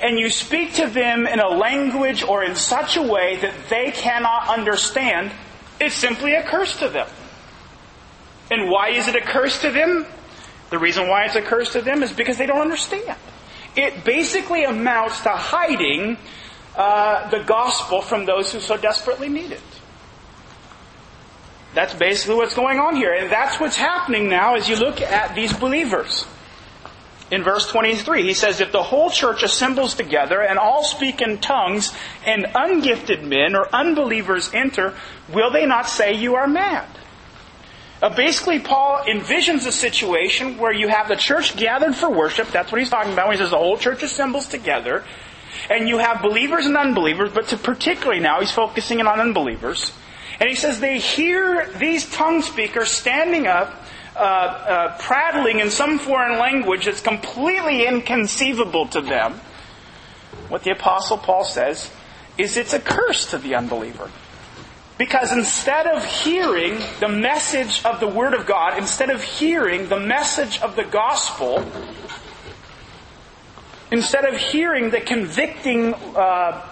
and 0.00 0.18
you 0.18 0.28
speak 0.28 0.74
to 0.74 0.86
them 0.86 1.26
in 1.26 1.40
a 1.40 1.48
language 1.48 2.22
or 2.22 2.44
in 2.44 2.56
such 2.56 2.96
a 2.96 3.02
way 3.02 3.36
that 3.36 3.54
they 3.70 3.90
cannot 3.90 4.48
understand, 4.48 5.32
it's 5.80 5.94
simply 5.94 6.34
a 6.34 6.42
curse 6.42 6.78
to 6.80 6.88
them. 6.88 7.08
And 8.50 8.70
why 8.70 8.90
is 8.90 9.08
it 9.08 9.16
a 9.16 9.20
curse 9.20 9.60
to 9.62 9.70
them? 9.70 10.04
The 10.70 10.78
reason 10.78 11.08
why 11.08 11.24
it's 11.24 11.36
a 11.36 11.42
curse 11.42 11.72
to 11.72 11.80
them 11.80 12.02
is 12.02 12.12
because 12.12 12.36
they 12.36 12.46
don't 12.46 12.60
understand. 12.60 13.16
It 13.76 14.04
basically 14.04 14.64
amounts 14.64 15.20
to 15.22 15.30
hiding 15.30 16.16
uh, 16.76 17.28
the 17.30 17.40
gospel 17.40 18.02
from 18.02 18.26
those 18.26 18.52
who 18.52 18.60
so 18.60 18.76
desperately 18.76 19.28
need 19.28 19.52
it. 19.52 19.62
That's 21.74 21.94
basically 21.94 22.36
what's 22.36 22.54
going 22.54 22.78
on 22.78 22.96
here. 22.96 23.12
And 23.12 23.30
that's 23.30 23.58
what's 23.58 23.76
happening 23.76 24.28
now 24.28 24.54
as 24.54 24.68
you 24.68 24.76
look 24.76 25.00
at 25.00 25.34
these 25.34 25.52
believers 25.52 26.24
in 27.30 27.42
verse 27.42 27.68
23. 27.70 28.22
He 28.22 28.34
says, 28.34 28.60
If 28.60 28.70
the 28.70 28.82
whole 28.82 29.10
church 29.10 29.42
assembles 29.42 29.94
together 29.94 30.40
and 30.40 30.58
all 30.58 30.84
speak 30.84 31.20
in 31.20 31.38
tongues 31.38 31.92
and 32.24 32.44
ungifted 32.44 33.24
men 33.24 33.56
or 33.56 33.68
unbelievers 33.74 34.50
enter, 34.54 34.94
will 35.32 35.50
they 35.50 35.66
not 35.66 35.88
say 35.88 36.14
you 36.14 36.36
are 36.36 36.46
mad? 36.46 36.86
Uh, 38.02 38.14
basically, 38.14 38.58
Paul 38.58 39.04
envisions 39.04 39.66
a 39.66 39.72
situation 39.72 40.58
where 40.58 40.72
you 40.72 40.88
have 40.88 41.08
the 41.08 41.16
church 41.16 41.56
gathered 41.56 41.94
for 41.94 42.10
worship. 42.10 42.48
That's 42.48 42.70
what 42.70 42.80
he's 42.80 42.90
talking 42.90 43.12
about 43.12 43.28
when 43.28 43.36
he 43.36 43.42
says 43.42 43.50
the 43.50 43.58
whole 43.58 43.78
church 43.78 44.02
assembles 44.02 44.46
together. 44.46 45.04
And 45.70 45.88
you 45.88 45.98
have 45.98 46.20
believers 46.20 46.66
and 46.66 46.76
unbelievers, 46.76 47.30
but 47.32 47.46
particularly 47.62 48.20
now 48.20 48.40
he's 48.40 48.50
focusing 48.50 49.00
in 49.00 49.06
on 49.06 49.20
unbelievers. 49.20 49.92
And 50.40 50.48
he 50.48 50.56
says 50.56 50.80
they 50.80 50.98
hear 50.98 51.70
these 51.78 52.10
tongue 52.10 52.42
speakers 52.42 52.90
standing 52.90 53.46
up 53.46 53.72
uh, 54.16 54.18
uh, 54.18 54.98
prattling 54.98 55.60
in 55.60 55.70
some 55.70 55.98
foreign 55.98 56.38
language 56.38 56.84
that's 56.84 57.00
completely 57.00 57.86
inconceivable 57.86 58.86
to 58.88 59.00
them, 59.00 59.40
what 60.48 60.62
the 60.62 60.70
Apostle 60.70 61.18
Paul 61.18 61.44
says 61.44 61.90
is 62.36 62.56
it's 62.56 62.74
a 62.74 62.80
curse 62.80 63.30
to 63.30 63.38
the 63.38 63.54
unbeliever. 63.54 64.10
Because 64.96 65.32
instead 65.32 65.86
of 65.86 66.04
hearing 66.04 66.80
the 67.00 67.08
message 67.08 67.84
of 67.84 67.98
the 67.98 68.06
Word 68.06 68.32
of 68.32 68.46
God, 68.46 68.78
instead 68.78 69.10
of 69.10 69.22
hearing 69.22 69.88
the 69.88 69.98
message 69.98 70.60
of 70.60 70.76
the 70.76 70.84
gospel, 70.84 71.66
instead 73.90 74.24
of 74.24 74.36
hearing 74.36 74.90
the 74.90 75.00
convicting, 75.00 75.94
uh, 75.94 76.64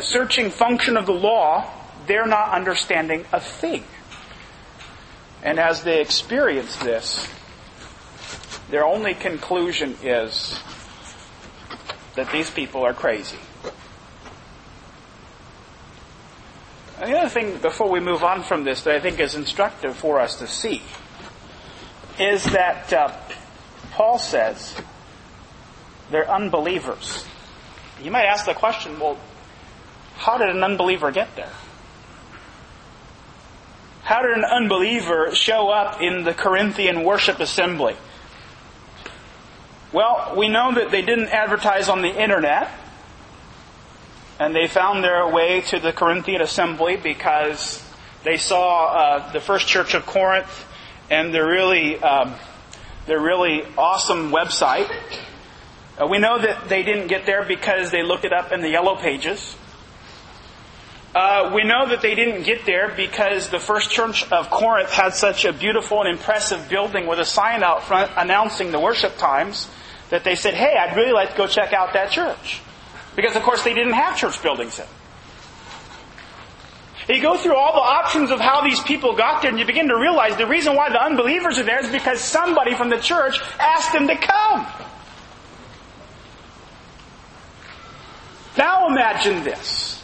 searching 0.00 0.50
function 0.50 0.96
of 0.96 1.04
the 1.04 1.12
law, 1.12 1.70
they're 2.06 2.26
not 2.26 2.50
understanding 2.52 3.26
a 3.32 3.40
thing. 3.40 3.84
And 5.42 5.58
as 5.58 5.82
they 5.82 6.00
experience 6.00 6.76
this, 6.78 7.28
their 8.70 8.84
only 8.84 9.14
conclusion 9.14 9.96
is 10.02 10.58
that 12.14 12.30
these 12.32 12.50
people 12.50 12.84
are 12.84 12.94
crazy. 12.94 13.38
And 17.00 17.10
the 17.10 17.18
other 17.18 17.30
thing, 17.30 17.56
before 17.56 17.88
we 17.88 17.98
move 17.98 18.22
on 18.22 18.42
from 18.42 18.64
this, 18.64 18.82
that 18.82 18.94
I 18.94 19.00
think 19.00 19.20
is 19.20 19.34
instructive 19.34 19.96
for 19.96 20.20
us 20.20 20.36
to 20.36 20.46
see, 20.46 20.82
is 22.18 22.44
that 22.44 22.92
uh, 22.92 23.16
Paul 23.92 24.18
says 24.18 24.76
they're 26.10 26.30
unbelievers. 26.30 27.24
You 28.02 28.10
might 28.10 28.26
ask 28.26 28.44
the 28.44 28.52
question, 28.52 29.00
well, 29.00 29.18
how 30.16 30.36
did 30.36 30.50
an 30.50 30.62
unbeliever 30.62 31.10
get 31.10 31.34
there? 31.36 31.52
How 34.02 34.20
did 34.20 34.36
an 34.36 34.44
unbeliever 34.44 35.34
show 35.34 35.70
up 35.70 36.02
in 36.02 36.24
the 36.24 36.34
Corinthian 36.34 37.04
worship 37.04 37.40
assembly? 37.40 37.96
Well, 39.90 40.34
we 40.36 40.48
know 40.48 40.74
that 40.74 40.90
they 40.90 41.00
didn't 41.00 41.28
advertise 41.28 41.88
on 41.88 42.02
the 42.02 42.08
internet. 42.08 42.70
And 44.40 44.56
they 44.56 44.68
found 44.68 45.04
their 45.04 45.28
way 45.28 45.60
to 45.68 45.78
the 45.78 45.92
Corinthian 45.92 46.40
assembly 46.40 46.96
because 46.96 47.84
they 48.24 48.38
saw 48.38 48.86
uh, 48.86 49.32
the 49.32 49.38
first 49.38 49.68
church 49.68 49.92
of 49.92 50.06
Corinth 50.06 50.66
and 51.10 51.34
their 51.34 51.46
really, 51.46 51.98
um, 51.98 52.34
their 53.04 53.20
really 53.20 53.64
awesome 53.76 54.32
website. 54.32 54.90
Uh, 56.00 56.06
we 56.06 56.16
know 56.16 56.38
that 56.38 56.70
they 56.70 56.82
didn't 56.82 57.08
get 57.08 57.26
there 57.26 57.44
because 57.44 57.90
they 57.90 58.02
looked 58.02 58.24
it 58.24 58.32
up 58.32 58.50
in 58.50 58.62
the 58.62 58.70
yellow 58.70 58.96
pages. 58.96 59.56
Uh, 61.14 61.52
we 61.54 61.62
know 61.62 61.90
that 61.90 62.00
they 62.00 62.14
didn't 62.14 62.44
get 62.44 62.64
there 62.64 62.94
because 62.96 63.50
the 63.50 63.58
first 63.58 63.90
church 63.90 64.24
of 64.32 64.48
Corinth 64.48 64.90
had 64.90 65.12
such 65.12 65.44
a 65.44 65.52
beautiful 65.52 66.00
and 66.00 66.08
impressive 66.08 66.66
building 66.70 67.06
with 67.06 67.18
a 67.18 67.26
sign 67.26 67.62
out 67.62 67.82
front 67.82 68.10
announcing 68.16 68.72
the 68.72 68.80
worship 68.80 69.18
times 69.18 69.68
that 70.08 70.24
they 70.24 70.34
said, 70.34 70.54
hey, 70.54 70.78
I'd 70.78 70.96
really 70.96 71.12
like 71.12 71.32
to 71.32 71.36
go 71.36 71.46
check 71.46 71.74
out 71.74 71.92
that 71.92 72.10
church. 72.10 72.62
Because 73.20 73.36
of 73.36 73.42
course 73.42 73.62
they 73.62 73.74
didn't 73.74 73.92
have 73.92 74.16
church 74.16 74.42
buildings 74.42 74.78
then. 74.78 74.86
You 77.06 77.20
go 77.20 77.36
through 77.36 77.54
all 77.54 77.74
the 77.74 77.80
options 77.80 78.30
of 78.30 78.40
how 78.40 78.62
these 78.62 78.80
people 78.80 79.14
got 79.14 79.42
there 79.42 79.50
and 79.50 79.58
you 79.58 79.66
begin 79.66 79.88
to 79.88 79.96
realize 79.98 80.38
the 80.38 80.46
reason 80.46 80.74
why 80.74 80.88
the 80.88 81.02
unbelievers 81.02 81.58
are 81.58 81.64
there 81.64 81.84
is 81.84 81.90
because 81.90 82.18
somebody 82.18 82.74
from 82.74 82.88
the 82.88 82.96
church 82.96 83.38
asked 83.58 83.92
them 83.92 84.06
to 84.06 84.16
come. 84.16 84.66
Now 88.56 88.86
imagine 88.86 89.44
this. 89.44 89.99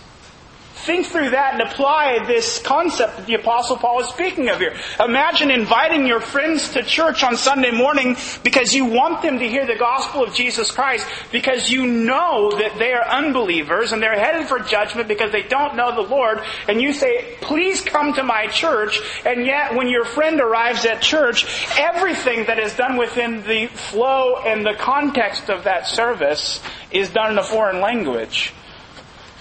Think 0.87 1.07
through 1.07 1.31
that 1.31 1.55
and 1.55 1.63
apply 1.63 2.25
this 2.27 2.63
concept 2.63 3.17
that 3.17 3.27
the 3.27 3.35
apostle 3.35 3.77
Paul 3.77 4.03
is 4.03 4.09
speaking 4.09 4.49
of 4.51 4.61
here. 4.61 4.73
Imagine 5.01 5.51
inviting 5.51 6.07
your 6.07 6.21
friends 6.21 6.69
to 6.75 6.85
church 6.85 7.25
on 7.25 7.37
Sunday 7.37 7.73
morning 7.73 8.17
because 8.45 8.73
you 8.73 8.85
want 8.85 9.21
them 9.21 9.41
to 9.41 9.49
hear 9.49 9.67
the 9.67 9.75
gospel 9.75 10.23
of 10.23 10.33
Jesus 10.33 10.71
Christ 10.71 11.05
because 11.33 11.69
you 11.69 11.89
know 11.89 12.53
that 12.53 12.79
they 12.79 12.93
are 12.93 13.05
unbelievers 13.05 13.91
and 13.91 14.01
they're 14.01 14.17
headed 14.17 14.47
for 14.47 14.61
judgment 14.61 15.09
because 15.09 15.33
they 15.33 15.43
don't 15.43 15.75
know 15.75 15.93
the 15.93 16.09
Lord 16.09 16.39
and 16.69 16.81
you 16.81 16.93
say, 16.93 17.35
please 17.41 17.83
come 17.83 18.15
to 18.15 18.23
my 18.23 18.47
church 18.47 19.01
and 19.25 19.45
yet 19.45 19.75
when 19.75 19.89
your 19.89 20.05
friend 20.05 20.41
arrives 20.41 20.87
at 20.87 21.03
church, 21.03 21.47
everything 21.77 22.47
that 22.47 22.61
is 22.61 22.77
done 22.77 22.97
within 22.97 23.43
the 23.43 23.67
flow 23.67 24.37
and 24.37 24.65
the 24.65 24.77
context 24.79 25.51
of 25.51 25.65
that 25.65 25.89
service 25.89 26.63
is 26.93 27.11
done 27.11 27.33
in 27.33 27.39
a 27.39 27.43
foreign 27.43 27.81
language. 27.81 28.53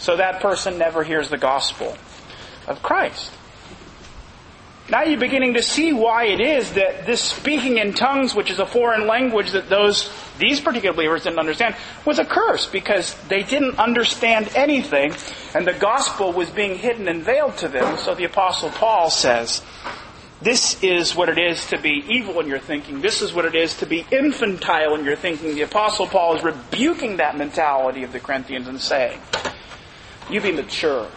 So 0.05 0.17
that 0.17 0.39
person 0.39 0.77
never 0.77 1.03
hears 1.03 1.31
the 1.31 1.37
gospel 1.37 1.97
of 2.67 2.83
Christ. 2.83 3.31
Now 4.87 5.01
you're 5.01 5.19
beginning 5.19 5.55
to 5.55 5.63
see 5.63 5.93
why 5.93 6.25
it 6.25 6.39
is 6.39 6.73
that 6.73 7.07
this 7.07 7.19
speaking 7.19 7.79
in 7.79 7.91
tongues, 7.91 8.35
which 8.35 8.51
is 8.51 8.59
a 8.59 8.67
foreign 8.67 9.07
language 9.07 9.53
that 9.53 9.67
those, 9.67 10.11
these 10.37 10.61
particular 10.61 10.95
believers 10.95 11.23
didn't 11.23 11.39
understand, 11.39 11.75
was 12.05 12.19
a 12.19 12.23
curse 12.23 12.67
because 12.67 13.15
they 13.29 13.41
didn't 13.41 13.79
understand 13.79 14.51
anything 14.53 15.11
and 15.55 15.65
the 15.65 15.73
gospel 15.73 16.31
was 16.31 16.51
being 16.51 16.77
hidden 16.77 17.07
and 17.07 17.23
veiled 17.23 17.57
to 17.57 17.67
them. 17.67 17.97
So 17.97 18.13
the 18.13 18.25
apostle 18.25 18.69
Paul 18.69 19.09
says, 19.09 19.63
this 20.39 20.83
is 20.83 21.15
what 21.15 21.29
it 21.29 21.39
is 21.39 21.65
to 21.71 21.81
be 21.81 22.05
evil 22.07 22.39
in 22.41 22.47
your 22.47 22.59
thinking. 22.59 23.01
This 23.01 23.23
is 23.23 23.33
what 23.33 23.45
it 23.45 23.55
is 23.55 23.75
to 23.77 23.87
be 23.87 24.05
infantile 24.11 24.93
in 24.93 25.03
your 25.03 25.15
thinking. 25.15 25.55
The 25.55 25.63
apostle 25.63 26.05
Paul 26.05 26.35
is 26.35 26.43
rebuking 26.43 27.17
that 27.17 27.35
mentality 27.35 28.03
of 28.03 28.11
the 28.11 28.19
Corinthians 28.19 28.67
and 28.67 28.79
saying, 28.79 29.19
you 30.29 30.41
be 30.41 30.51
mature. 30.51 31.07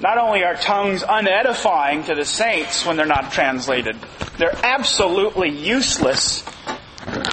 Not 0.00 0.16
only 0.16 0.42
are 0.44 0.54
tongues 0.54 1.02
unedifying 1.02 2.04
to 2.06 2.14
the 2.14 2.24
saints 2.24 2.86
when 2.86 2.96
they're 2.96 3.06
not 3.06 3.32
translated, 3.32 3.96
they're 4.38 4.56
absolutely 4.62 5.50
useless 5.50 6.42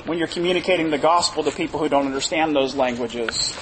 when 0.06 0.18
you're 0.18 0.28
communicating 0.28 0.90
the 0.90 0.98
gospel 0.98 1.44
to 1.44 1.52
people 1.52 1.80
who 1.80 1.88
don't 1.88 2.06
understand 2.06 2.56
those 2.56 2.76
languages. 2.76 3.58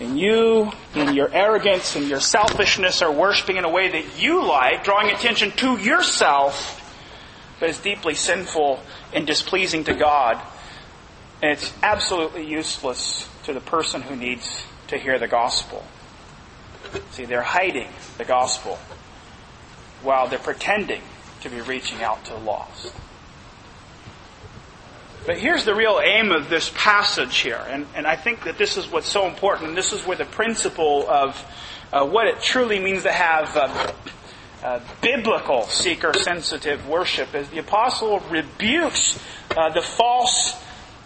And 0.00 0.18
you, 0.18 0.72
in 0.94 1.14
your 1.14 1.32
arrogance 1.32 1.96
and 1.96 2.08
your 2.08 2.20
selfishness, 2.20 3.02
are 3.02 3.12
worshiping 3.12 3.56
in 3.56 3.64
a 3.64 3.70
way 3.70 3.88
that 3.90 4.20
you 4.20 4.44
like, 4.44 4.84
drawing 4.84 5.10
attention 5.10 5.50
to 5.52 5.76
yourself, 5.78 6.80
but 7.60 7.70
is 7.70 7.78
deeply 7.78 8.14
sinful 8.14 8.80
and 9.12 9.26
displeasing 9.26 9.84
to 9.84 9.94
God. 9.94 10.40
And 11.42 11.52
it's 11.52 11.72
absolutely 11.82 12.46
useless 12.46 13.28
to 13.44 13.52
the 13.52 13.60
person 13.60 14.02
who 14.02 14.16
needs 14.16 14.64
to 14.94 15.00
hear 15.00 15.18
the 15.18 15.28
gospel. 15.28 15.84
See, 17.10 17.24
they're 17.24 17.42
hiding 17.42 17.88
the 18.16 18.24
gospel 18.24 18.78
while 20.02 20.28
they're 20.28 20.38
pretending 20.38 21.02
to 21.40 21.50
be 21.50 21.60
reaching 21.60 22.02
out 22.02 22.24
to 22.26 22.32
the 22.32 22.38
lost. 22.38 22.94
But 25.26 25.38
here's 25.38 25.64
the 25.64 25.74
real 25.74 26.00
aim 26.04 26.30
of 26.30 26.48
this 26.48 26.70
passage 26.76 27.38
here, 27.38 27.60
and, 27.68 27.86
and 27.96 28.06
I 28.06 28.14
think 28.14 28.44
that 28.44 28.58
this 28.58 28.76
is 28.76 28.90
what's 28.90 29.08
so 29.08 29.26
important, 29.26 29.70
and 29.70 29.76
this 29.76 29.92
is 29.92 30.06
where 30.06 30.16
the 30.16 30.26
principle 30.26 31.08
of 31.08 31.42
uh, 31.92 32.06
what 32.06 32.26
it 32.26 32.40
truly 32.40 32.78
means 32.78 33.02
to 33.04 33.12
have 33.12 33.56
uh, 33.56 33.92
uh, 34.62 34.80
biblical 35.00 35.64
seeker 35.64 36.12
sensitive 36.14 36.86
worship 36.86 37.34
is 37.34 37.48
the 37.48 37.58
apostle 37.58 38.20
rebukes 38.30 39.18
uh, 39.56 39.70
the 39.70 39.82
false 39.82 40.54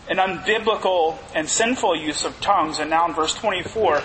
and 0.08 0.18
unbiblical 0.18 1.18
and 1.34 1.48
sinful 1.48 1.96
use 1.96 2.24
of 2.24 2.40
tongues. 2.40 2.78
And 2.78 2.90
now 2.90 3.06
in 3.08 3.14
verse 3.14 3.34
24, 3.34 4.02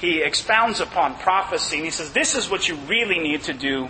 he 0.00 0.22
expounds 0.22 0.80
upon 0.80 1.16
prophecy 1.16 1.76
and 1.76 1.84
he 1.84 1.90
says, 1.90 2.12
This 2.12 2.34
is 2.34 2.50
what 2.50 2.68
you 2.68 2.76
really 2.86 3.18
need 3.18 3.42
to 3.44 3.52
do 3.52 3.88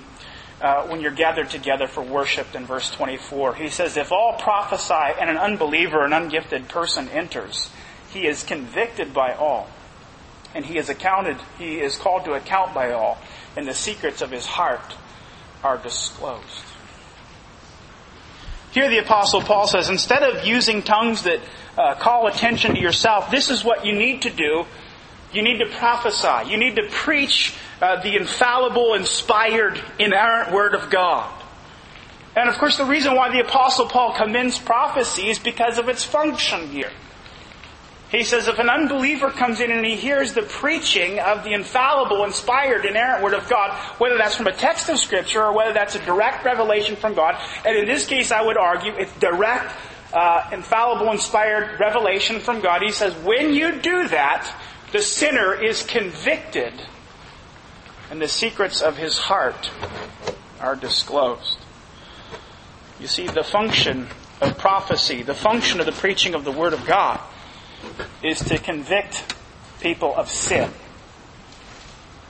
uh, 0.60 0.86
when 0.86 1.00
you're 1.00 1.10
gathered 1.10 1.50
together 1.50 1.86
for 1.86 2.02
worship 2.02 2.54
in 2.54 2.66
verse 2.66 2.90
24. 2.90 3.54
He 3.54 3.68
says, 3.68 3.96
If 3.96 4.12
all 4.12 4.36
prophesy 4.38 5.18
and 5.20 5.30
an 5.30 5.36
unbeliever, 5.36 6.04
an 6.04 6.12
ungifted 6.12 6.68
person 6.68 7.08
enters, 7.08 7.70
he 8.12 8.26
is 8.26 8.42
convicted 8.42 9.14
by 9.14 9.34
all. 9.34 9.68
And 10.54 10.64
he 10.64 10.78
is 10.78 10.88
accounted, 10.88 11.36
he 11.58 11.78
is 11.78 11.96
called 11.96 12.24
to 12.24 12.32
account 12.32 12.74
by 12.74 12.90
all, 12.90 13.18
and 13.56 13.68
the 13.68 13.74
secrets 13.74 14.20
of 14.20 14.32
his 14.32 14.46
heart 14.46 14.96
are 15.62 15.78
disclosed. 15.78 16.64
Here 18.72 18.88
the 18.88 18.98
apostle 18.98 19.40
Paul 19.40 19.66
says, 19.66 19.88
instead 19.88 20.22
of 20.22 20.46
using 20.46 20.82
tongues 20.82 21.24
that 21.24 21.40
uh, 21.76 21.94
call 21.96 22.26
attention 22.28 22.74
to 22.74 22.80
yourself, 22.80 23.30
this 23.30 23.50
is 23.50 23.64
what 23.64 23.84
you 23.84 23.92
need 23.92 24.22
to 24.22 24.30
do. 24.30 24.64
You 25.32 25.42
need 25.42 25.58
to 25.58 25.66
prophesy. 25.76 26.50
You 26.50 26.56
need 26.56 26.76
to 26.76 26.88
preach 26.90 27.54
uh, 27.80 28.02
the 28.02 28.16
infallible, 28.16 28.94
inspired, 28.94 29.80
inerrant 29.98 30.52
word 30.52 30.74
of 30.74 30.90
God. 30.90 31.32
And 32.36 32.48
of 32.48 32.56
course 32.58 32.76
the 32.76 32.84
reason 32.84 33.16
why 33.16 33.30
the 33.30 33.40
apostle 33.40 33.86
Paul 33.86 34.14
commends 34.14 34.58
prophecy 34.58 35.28
is 35.28 35.38
because 35.38 35.78
of 35.78 35.88
its 35.88 36.04
function 36.04 36.68
here. 36.68 36.90
He 38.10 38.24
says 38.24 38.48
if 38.48 38.58
an 38.58 38.68
unbeliever 38.68 39.30
comes 39.30 39.60
in 39.60 39.70
and 39.70 39.86
he 39.86 39.94
hears 39.94 40.32
the 40.32 40.42
preaching 40.42 41.20
of 41.20 41.44
the 41.44 41.52
infallible, 41.52 42.24
inspired, 42.24 42.84
inerrant 42.84 43.22
Word 43.22 43.34
of 43.34 43.48
God, 43.48 43.72
whether 43.98 44.18
that's 44.18 44.34
from 44.34 44.48
a 44.48 44.52
text 44.52 44.88
of 44.88 44.98
Scripture 44.98 45.42
or 45.44 45.52
whether 45.54 45.72
that's 45.72 45.94
a 45.94 46.04
direct 46.04 46.44
revelation 46.44 46.96
from 46.96 47.14
God, 47.14 47.40
and 47.64 47.76
in 47.76 47.86
this 47.86 48.06
case 48.06 48.32
I 48.32 48.42
would 48.42 48.56
argue 48.56 48.92
it's 48.96 49.16
direct, 49.18 49.72
uh, 50.12 50.50
infallible, 50.52 51.12
inspired 51.12 51.78
revelation 51.78 52.40
from 52.40 52.60
God, 52.60 52.82
he 52.82 52.90
says 52.90 53.14
when 53.24 53.54
you 53.54 53.80
do 53.80 54.08
that, 54.08 54.52
the 54.90 55.02
sinner 55.02 55.54
is 55.54 55.84
convicted 55.84 56.72
and 58.10 58.20
the 58.20 58.26
secrets 58.26 58.82
of 58.82 58.96
his 58.96 59.18
heart 59.18 59.70
are 60.60 60.74
disclosed. 60.74 61.58
You 62.98 63.06
see, 63.06 63.28
the 63.28 63.44
function 63.44 64.08
of 64.40 64.58
prophecy, 64.58 65.22
the 65.22 65.34
function 65.34 65.78
of 65.78 65.86
the 65.86 65.92
preaching 65.92 66.34
of 66.34 66.44
the 66.44 66.50
Word 66.50 66.72
of 66.72 66.84
God, 66.86 67.20
is 68.22 68.40
to 68.40 68.58
convict 68.58 69.34
people 69.80 70.14
of 70.14 70.28
sin. 70.28 70.70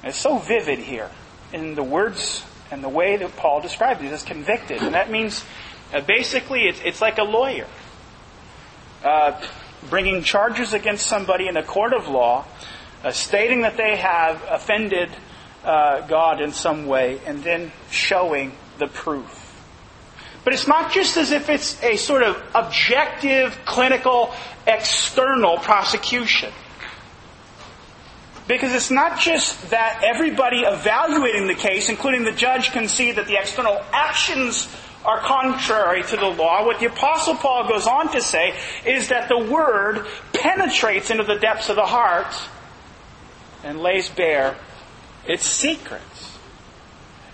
And 0.02 0.10
It's 0.10 0.18
so 0.18 0.38
vivid 0.38 0.78
here. 0.78 1.10
in 1.52 1.74
the 1.74 1.82
words 1.82 2.44
and 2.70 2.82
the 2.84 2.88
way 2.88 3.16
that 3.16 3.36
Paul 3.36 3.60
described 3.60 4.02
it 4.02 4.12
as 4.12 4.22
convicted. 4.22 4.82
And 4.82 4.94
that 4.94 5.10
means 5.10 5.44
uh, 5.92 6.00
basically 6.00 6.60
it's, 6.68 6.80
it's 6.84 7.00
like 7.00 7.18
a 7.18 7.24
lawyer 7.24 7.66
uh, 9.04 9.40
bringing 9.88 10.22
charges 10.22 10.72
against 10.72 11.06
somebody 11.06 11.48
in 11.48 11.56
a 11.56 11.62
court 11.62 11.92
of 11.92 12.06
law, 12.06 12.44
uh, 13.02 13.10
stating 13.10 13.62
that 13.62 13.76
they 13.76 13.96
have 13.96 14.44
offended 14.48 15.10
uh, 15.64 16.06
God 16.06 16.40
in 16.40 16.52
some 16.52 16.86
way, 16.86 17.20
and 17.26 17.42
then 17.42 17.72
showing 17.90 18.52
the 18.78 18.86
proof. 18.86 19.49
But 20.44 20.54
it's 20.54 20.66
not 20.66 20.92
just 20.92 21.16
as 21.16 21.32
if 21.32 21.48
it's 21.48 21.82
a 21.82 21.96
sort 21.96 22.22
of 22.22 22.42
objective, 22.54 23.58
clinical, 23.64 24.34
external 24.66 25.58
prosecution. 25.58 26.52
Because 28.48 28.72
it's 28.72 28.90
not 28.90 29.20
just 29.20 29.70
that 29.70 30.02
everybody 30.02 30.60
evaluating 30.60 31.46
the 31.46 31.54
case, 31.54 31.88
including 31.88 32.24
the 32.24 32.32
judge, 32.32 32.72
can 32.72 32.88
see 32.88 33.12
that 33.12 33.26
the 33.26 33.36
external 33.38 33.80
actions 33.92 34.66
are 35.04 35.20
contrary 35.20 36.02
to 36.02 36.16
the 36.16 36.26
law. 36.26 36.64
What 36.64 36.80
the 36.80 36.86
apostle 36.86 37.34
Paul 37.36 37.68
goes 37.68 37.86
on 37.86 38.12
to 38.12 38.20
say 38.20 38.54
is 38.84 39.08
that 39.08 39.28
the 39.28 39.38
word 39.38 40.06
penetrates 40.32 41.10
into 41.10 41.24
the 41.24 41.36
depths 41.36 41.68
of 41.68 41.76
the 41.76 41.86
heart 41.86 42.34
and 43.62 43.80
lays 43.80 44.08
bare 44.08 44.56
its 45.26 45.44
secrets. 45.44 46.09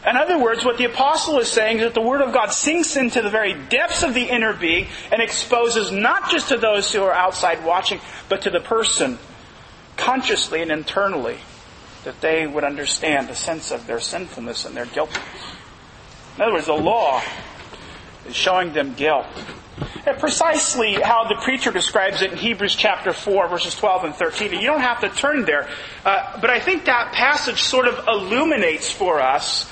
In 0.07 0.17
other 0.17 0.39
words, 0.39 0.65
what 0.65 0.79
the 0.79 0.85
apostle 0.85 1.41
is 1.41 1.51
saying 1.51 1.79
is 1.79 1.83
that 1.83 1.95
the 1.95 2.01
Word 2.01 2.21
of 2.21 2.33
God 2.33 2.53
sinks 2.53 2.97
into 2.97 3.23
the 3.23 3.31
very 3.31 3.55
depths 3.55 4.05
of 4.05 4.15
the 4.15 4.23
inner 4.23 4.53
being 4.53 4.87
and 5.11 5.21
exposes 5.21 5.91
not 5.91 6.31
just 6.31 6.49
to 6.51 6.57
those 6.57 6.93
who 6.93 7.03
are 7.03 7.13
outside 7.13 7.65
watching, 7.65 8.01
but 8.29 8.43
to 8.43 8.51
the 8.51 8.61
person 8.61 9.19
consciously 9.97 10.63
and 10.63 10.71
internally 10.71 11.39
that 12.05 12.21
they 12.21 12.47
would 12.47 12.63
understand 12.63 13.29
the 13.29 13.35
sense 13.35 13.73
of 13.73 13.85
their 13.89 13.99
sinfulness 13.99 14.65
and 14.65 14.77
their 14.77 14.87
guiltiness. 14.87 15.27
In 16.37 16.43
other 16.43 16.53
words, 16.53 16.67
the 16.67 16.75
law 16.75 17.21
is 18.29 18.37
showing 18.37 18.73
them 18.73 18.95
guilt. 18.95 19.27
And 20.07 20.17
precisely 20.19 20.95
how 20.95 21.25
the 21.25 21.35
preacher 21.43 21.73
describes 21.73 22.23
it 22.23 22.31
in 22.31 22.39
Hebrews 22.39 22.77
chapter 22.77 23.13
4, 23.13 23.49
verses 23.49 23.75
12 23.75 24.05
and 24.05 24.15
13. 24.15 24.53
And 24.53 24.61
you 24.61 24.69
don't 24.69 24.81
have 24.81 25.01
to 25.01 25.09
turn 25.09 25.45
there, 25.45 25.69
uh, 26.05 26.41
but 26.41 26.49
I 26.49 26.61
think 26.61 26.85
that 26.85 27.13
passage 27.13 27.63
sort 27.63 27.89
of 27.89 28.07
illuminates 28.07 28.89
for 28.89 29.21
us 29.21 29.69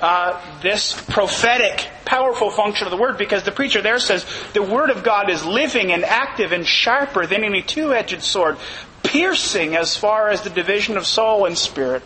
uh, 0.00 0.60
this 0.60 1.00
prophetic, 1.08 1.88
powerful 2.04 2.50
function 2.50 2.86
of 2.86 2.90
the 2.90 2.98
word 2.98 3.16
because 3.16 3.44
the 3.44 3.52
preacher 3.52 3.80
there 3.80 3.98
says 3.98 4.26
the 4.52 4.62
word 4.62 4.90
of 4.90 5.02
God 5.02 5.30
is 5.30 5.44
living 5.44 5.92
and 5.92 6.04
active 6.04 6.52
and 6.52 6.66
sharper 6.66 7.26
than 7.26 7.44
any 7.44 7.62
two 7.62 7.94
edged 7.94 8.22
sword, 8.22 8.58
piercing 9.02 9.74
as 9.74 9.96
far 9.96 10.28
as 10.28 10.42
the 10.42 10.50
division 10.50 10.98
of 10.98 11.06
soul 11.06 11.46
and 11.46 11.56
spirit, 11.56 12.02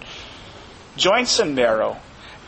joints 0.97 1.41
and 1.41 1.57
marrow, 1.57 1.97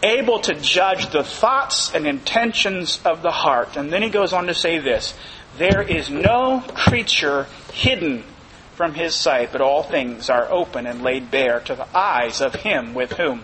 able 0.05 0.39
to 0.39 0.55
judge 0.55 1.11
the 1.11 1.25
thoughts 1.25 1.93
and 1.93 2.07
intentions 2.07 3.01
of 3.05 3.23
the 3.23 3.33
heart. 3.33 3.77
And 3.77 3.93
then 3.93 4.03
he 4.03 4.11
goes 4.11 4.33
on 4.33 4.47
to 4.47 4.55
say 4.55 4.79
this 4.79 5.13
There 5.59 5.83
is 5.83 6.09
no 6.09 6.61
creature 6.69 7.49
hidden 7.73 8.23
from 8.77 8.95
his 8.95 9.17
sight, 9.17 9.51
but 9.51 9.61
all 9.61 9.83
things 9.83 10.31
are 10.31 10.49
open 10.51 10.87
and 10.87 11.03
laid 11.03 11.33
bare 11.33 11.59
to 11.61 11.75
the 11.75 11.97
eyes 11.97 12.41
of 12.41 12.55
him 12.55 12.95
with 12.95 13.15
whom 13.15 13.43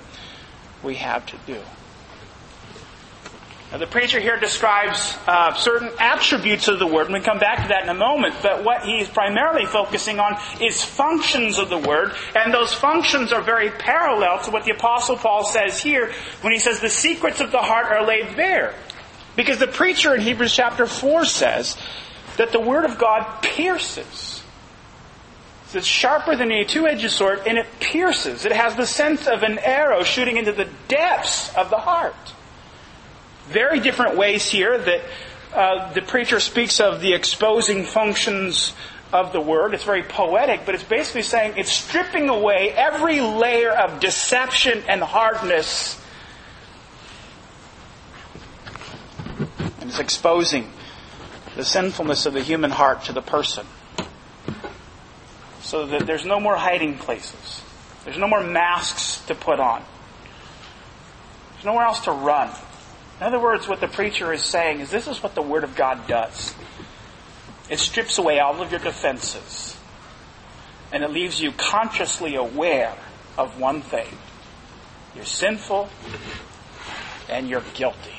we 0.83 0.95
have 0.95 1.27
to 1.27 1.37
do. 1.45 1.61
Now, 3.71 3.77
the 3.77 3.87
preacher 3.87 4.19
here 4.19 4.41
describes 4.41 5.15
uh, 5.27 5.53
certain 5.53 5.91
attributes 5.99 6.69
of 6.69 6.79
the 6.79 6.87
word, 6.87 7.07
and 7.07 7.15
we 7.15 7.21
come 7.21 7.39
back 7.39 7.63
to 7.63 7.69
that 7.69 7.83
in 7.83 7.91
a 7.91 7.95
moment. 7.95 8.37
But 8.43 8.65
what 8.65 8.83
he's 8.83 9.09
primarily 9.09 9.67
focusing 9.67 10.19
on 10.19 10.39
is 10.59 10.83
functions 10.83 11.59
of 11.59 11.69
the 11.69 11.77
word, 11.77 12.13
and 12.35 12.53
those 12.53 12.73
functions 12.73 13.31
are 13.31 13.43
very 13.43 13.69
parallel 13.69 14.43
to 14.45 14.51
what 14.51 14.65
the 14.65 14.71
Apostle 14.71 15.17
Paul 15.17 15.45
says 15.45 15.83
here 15.83 16.11
when 16.41 16.55
he 16.55 16.59
says 16.59 16.81
the 16.81 16.89
secrets 16.89 17.43
of 17.43 17.53
the 17.53 17.59
heart 17.59 17.93
are 17.93 18.07
laid 18.07 18.37
bare. 18.37 18.75
Because 19.37 19.59
the 19.59 19.67
preacher 19.67 20.15
in 20.15 20.23
Hebrews 20.23 20.55
chapter 20.55 20.87
4 20.87 21.27
says 21.27 21.77
that 22.39 22.53
the 22.53 22.61
word 22.61 22.87
of 22.87 22.97
God 22.97 23.43
pierces. 23.43 24.43
It's 25.75 25.87
sharper 25.87 26.37
than 26.37 26.51
a 26.51 26.65
two-edged 26.65 27.11
sword, 27.11 27.43
and 27.47 27.59
it 27.59 27.67
pierces. 27.81 28.47
It 28.47 28.53
has 28.53 28.77
the 28.77 28.87
sense 28.87 29.27
of 29.27 29.43
an 29.43 29.59
arrow 29.59 30.05
shooting 30.05 30.39
into 30.39 30.53
the 30.53 30.71
depths 30.89 31.55
of 31.55 31.69
the 31.69 31.77
heart 31.77 32.15
very 33.49 33.81
different 33.81 34.17
ways 34.17 34.49
here 34.49 34.79
that 34.79 35.01
uh, 35.53 35.93
the 35.93 36.03
preacher 36.03 36.41
speaks 36.41 36.81
of 36.81 37.01
the 37.01 37.15
exposing 37.15 37.85
functions 37.85 38.75
of 39.13 39.33
the 39.33 39.41
word. 39.41 39.75
It's 39.75 39.85
very 39.85 40.03
poetic, 40.03 40.67
but 40.67 40.75
it's 40.75 40.85
basically 40.85 41.23
saying 41.23 41.55
it's 41.57 41.73
stripping 41.73 42.29
away 42.29 42.71
every 42.71 43.21
layer 43.21 43.71
of 43.71 44.01
deception 44.01 44.83
and 44.89 45.03
hardness. 45.03 46.01
And 49.81 49.89
it's 49.89 49.99
exposing 49.99 50.71
the 51.57 51.65
sinfulness 51.65 52.27
of 52.27 52.35
the 52.35 52.43
human 52.43 52.71
heart 52.71 53.05
to 53.05 53.13
the 53.13 53.23
person. 53.23 53.67
So 55.63 55.87
that 55.87 56.07
there's 56.07 56.25
no 56.25 56.39
more 56.39 56.57
hiding 56.57 56.99
places. 56.99 57.63
There's 58.05 58.19
no 58.19 58.29
more 58.29 58.43
masks 58.43 59.25
to 59.27 59.35
put 59.35 59.59
on. 59.61 59.83
There's 61.55 61.65
nowhere 61.65 61.85
else 61.85 62.01
to 62.01 62.13
run. 62.13 62.51
In 63.21 63.27
other 63.27 63.41
words, 63.41 63.67
what 63.67 63.81
the 63.81 63.89
preacher 63.89 64.33
is 64.33 64.43
saying 64.43 64.81
is 64.81 64.91
this 64.91 65.09
is 65.09 65.23
what 65.23 65.35
the 65.35 65.43
Word 65.43 65.65
of 65.65 65.75
God 65.75 66.07
does. 66.07 66.55
It 67.69 67.81
strips 67.81 68.19
away 68.19 68.39
all 68.39 68.63
of 68.63 68.71
your 68.71 68.81
defenses. 68.81 69.77
And 70.93 71.03
it 71.03 71.11
leaves 71.11 71.41
you 71.41 71.53
consciously 71.53 72.37
aware 72.37 72.95
of 73.37 73.59
one 73.61 73.83
thing. 73.83 74.07
You're 75.15 75.25
sinful 75.25 75.89
and 77.29 77.49
you're 77.49 77.65
guilty. 77.75 78.15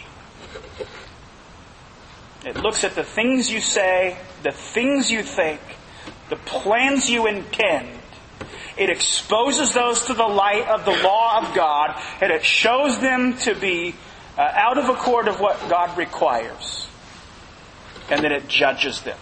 It 2.46 2.58
looks 2.58 2.84
at 2.84 2.96
the 2.96 3.04
things 3.04 3.50
you 3.52 3.60
say, 3.60 4.18
the 4.44 4.52
things 4.52 5.10
you 5.10 5.24
think, 5.24 5.60
the 6.30 6.36
plans 6.36 7.10
you 7.10 7.28
intend. 7.28 7.90
It 8.78 8.90
exposes 8.90 9.74
those 9.74 10.06
to 10.06 10.14
the 10.14 10.28
light 10.28 10.68
of 10.70 10.86
the 10.86 11.04
law 11.04 11.40
of 11.42 11.54
God, 11.54 12.02
and 12.22 12.32
it 12.32 12.46
shows 12.46 13.00
them 13.00 13.38
to 13.40 13.56
be 13.56 13.96
uh, 14.40 14.52
out 14.56 14.78
of 14.78 14.88
accord 14.88 15.28
of 15.28 15.42
what 15.42 15.60
God 15.68 15.98
requires. 15.98 16.88
And 18.10 18.24
then 18.24 18.32
it 18.32 18.48
judges 18.48 19.02
them. 19.02 19.18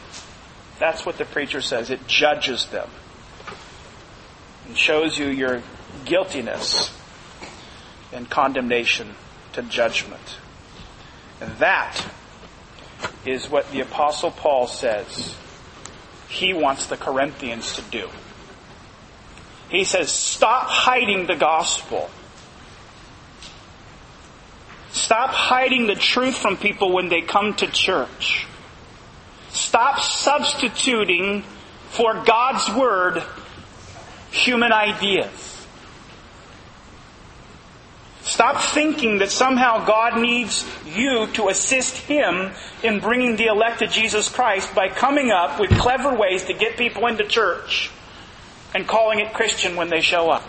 That's 0.80 1.08
what 1.08 1.17
the 1.17 1.25
preacher 1.25 1.60
says. 1.60 1.89
It 1.89 2.06
judges 2.06 2.67
them. 2.67 2.88
And 4.67 4.77
shows 4.77 5.17
you 5.17 5.25
your 5.25 5.63
guiltiness 6.06 6.95
and 8.13 8.30
condemnation 8.30 9.15
to 9.53 9.63
judgment. 9.63 10.38
And 11.41 11.51
that 11.58 11.99
is 13.25 13.49
what 13.49 13.71
the 13.71 13.82
Apostle 13.82 14.30
Paul 14.30 14.67
says 14.67 15.36
he 16.30 16.53
wants 16.53 16.86
the 16.86 16.97
Corinthians 16.97 17.73
to 17.73 17.82
do. 17.82 18.08
He 19.69 19.84
says, 19.84 20.12
stop 20.12 20.67
hiding 20.67 21.25
the 21.25 21.36
gospel. 21.36 22.10
Stop 24.97 25.29
hiding 25.29 25.86
the 25.86 25.95
truth 25.95 26.38
from 26.38 26.57
people 26.57 26.91
when 26.91 27.07
they 27.07 27.21
come 27.21 27.53
to 27.55 27.67
church. 27.67 28.47
Stop 29.49 29.99
substituting 29.99 31.43
for 31.89 32.23
God's 32.23 32.67
Word 32.75 33.23
human 34.31 34.71
ideas. 34.71 35.67
Stop 38.21 38.62
thinking 38.62 39.19
that 39.19 39.29
somehow 39.31 39.86
God 39.86 40.19
needs 40.19 40.67
you 40.86 41.27
to 41.27 41.47
assist 41.47 41.95
Him 41.95 42.51
in 42.83 42.99
bringing 42.99 43.36
the 43.36 43.45
elect 43.45 43.79
to 43.79 43.88
Jesus 43.88 44.27
Christ 44.27 44.75
by 44.75 44.89
coming 44.89 45.31
up 45.31 45.60
with 45.60 45.69
clever 45.77 46.13
ways 46.13 46.43
to 46.45 46.53
get 46.53 46.75
people 46.75 47.07
into 47.07 47.23
church 47.23 47.91
and 48.75 48.88
calling 48.88 49.19
it 49.19 49.33
Christian 49.33 49.75
when 49.75 49.89
they 49.89 50.01
show 50.01 50.29
up. 50.29 50.43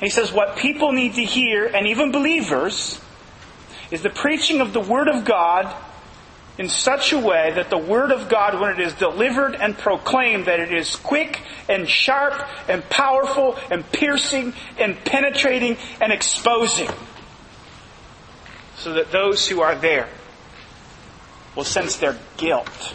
He 0.00 0.08
says 0.08 0.32
what 0.32 0.56
people 0.56 0.92
need 0.92 1.14
to 1.14 1.24
hear, 1.24 1.66
and 1.66 1.86
even 1.86 2.10
believers, 2.10 3.00
is 3.90 4.02
the 4.02 4.10
preaching 4.10 4.60
of 4.60 4.72
the 4.72 4.80
Word 4.80 5.08
of 5.08 5.24
God 5.24 5.74
in 6.56 6.68
such 6.68 7.12
a 7.12 7.18
way 7.18 7.52
that 7.54 7.70
the 7.70 7.78
Word 7.78 8.10
of 8.10 8.28
God, 8.28 8.58
when 8.60 8.70
it 8.70 8.80
is 8.80 8.94
delivered 8.94 9.54
and 9.54 9.76
proclaimed, 9.76 10.46
that 10.46 10.58
it 10.60 10.72
is 10.72 10.96
quick 10.96 11.42
and 11.68 11.88
sharp 11.88 12.46
and 12.68 12.82
powerful 12.88 13.58
and 13.70 13.90
piercing 13.92 14.54
and 14.78 14.96
penetrating 15.04 15.76
and 16.00 16.12
exposing. 16.12 16.90
So 18.76 18.94
that 18.94 19.12
those 19.12 19.46
who 19.46 19.60
are 19.60 19.74
there 19.74 20.08
will 21.54 21.64
sense 21.64 21.96
their 21.96 22.18
guilt. 22.38 22.94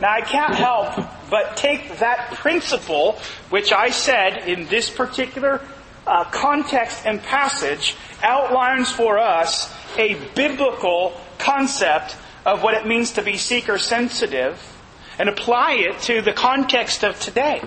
Now 0.00 0.12
I 0.12 0.20
can't 0.20 0.54
help 0.54 1.15
but 1.30 1.56
take 1.56 1.98
that 1.98 2.32
principle, 2.34 3.18
which 3.50 3.72
I 3.72 3.90
said 3.90 4.48
in 4.48 4.66
this 4.66 4.90
particular 4.90 5.60
uh, 6.06 6.24
context 6.24 7.04
and 7.04 7.22
passage 7.22 7.96
outlines 8.22 8.90
for 8.90 9.18
us 9.18 9.72
a 9.98 10.14
biblical 10.34 11.20
concept 11.38 12.16
of 12.44 12.62
what 12.62 12.74
it 12.74 12.86
means 12.86 13.12
to 13.12 13.22
be 13.22 13.36
seeker 13.36 13.78
sensitive 13.78 14.60
and 15.18 15.28
apply 15.28 15.72
it 15.72 16.00
to 16.02 16.22
the 16.22 16.32
context 16.32 17.02
of 17.02 17.18
today. 17.18 17.62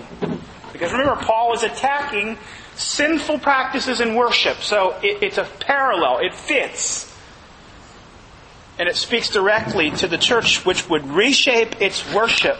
Because 0.72 0.92
remember, 0.92 1.16
Paul 1.16 1.52
is 1.54 1.62
attacking 1.62 2.38
sinful 2.76 3.40
practices 3.40 4.00
in 4.00 4.14
worship. 4.14 4.58
So 4.58 4.96
it, 5.02 5.22
it's 5.22 5.38
a 5.38 5.44
parallel. 5.60 6.20
It 6.20 6.34
fits. 6.34 7.09
And 8.80 8.88
it 8.88 8.96
speaks 8.96 9.28
directly 9.28 9.90
to 9.90 10.08
the 10.08 10.16
church 10.16 10.64
which 10.64 10.88
would 10.88 11.06
reshape 11.06 11.82
its 11.82 12.02
worship 12.14 12.56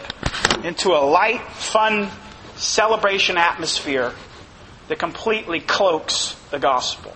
into 0.63 0.89
a 0.89 1.01
light, 1.01 1.41
fun 1.53 2.11
celebration 2.57 3.39
atmosphere 3.39 4.13
that 4.87 4.99
completely 4.99 5.59
cloaks 5.61 6.35
the 6.51 6.59
gospel. 6.59 7.11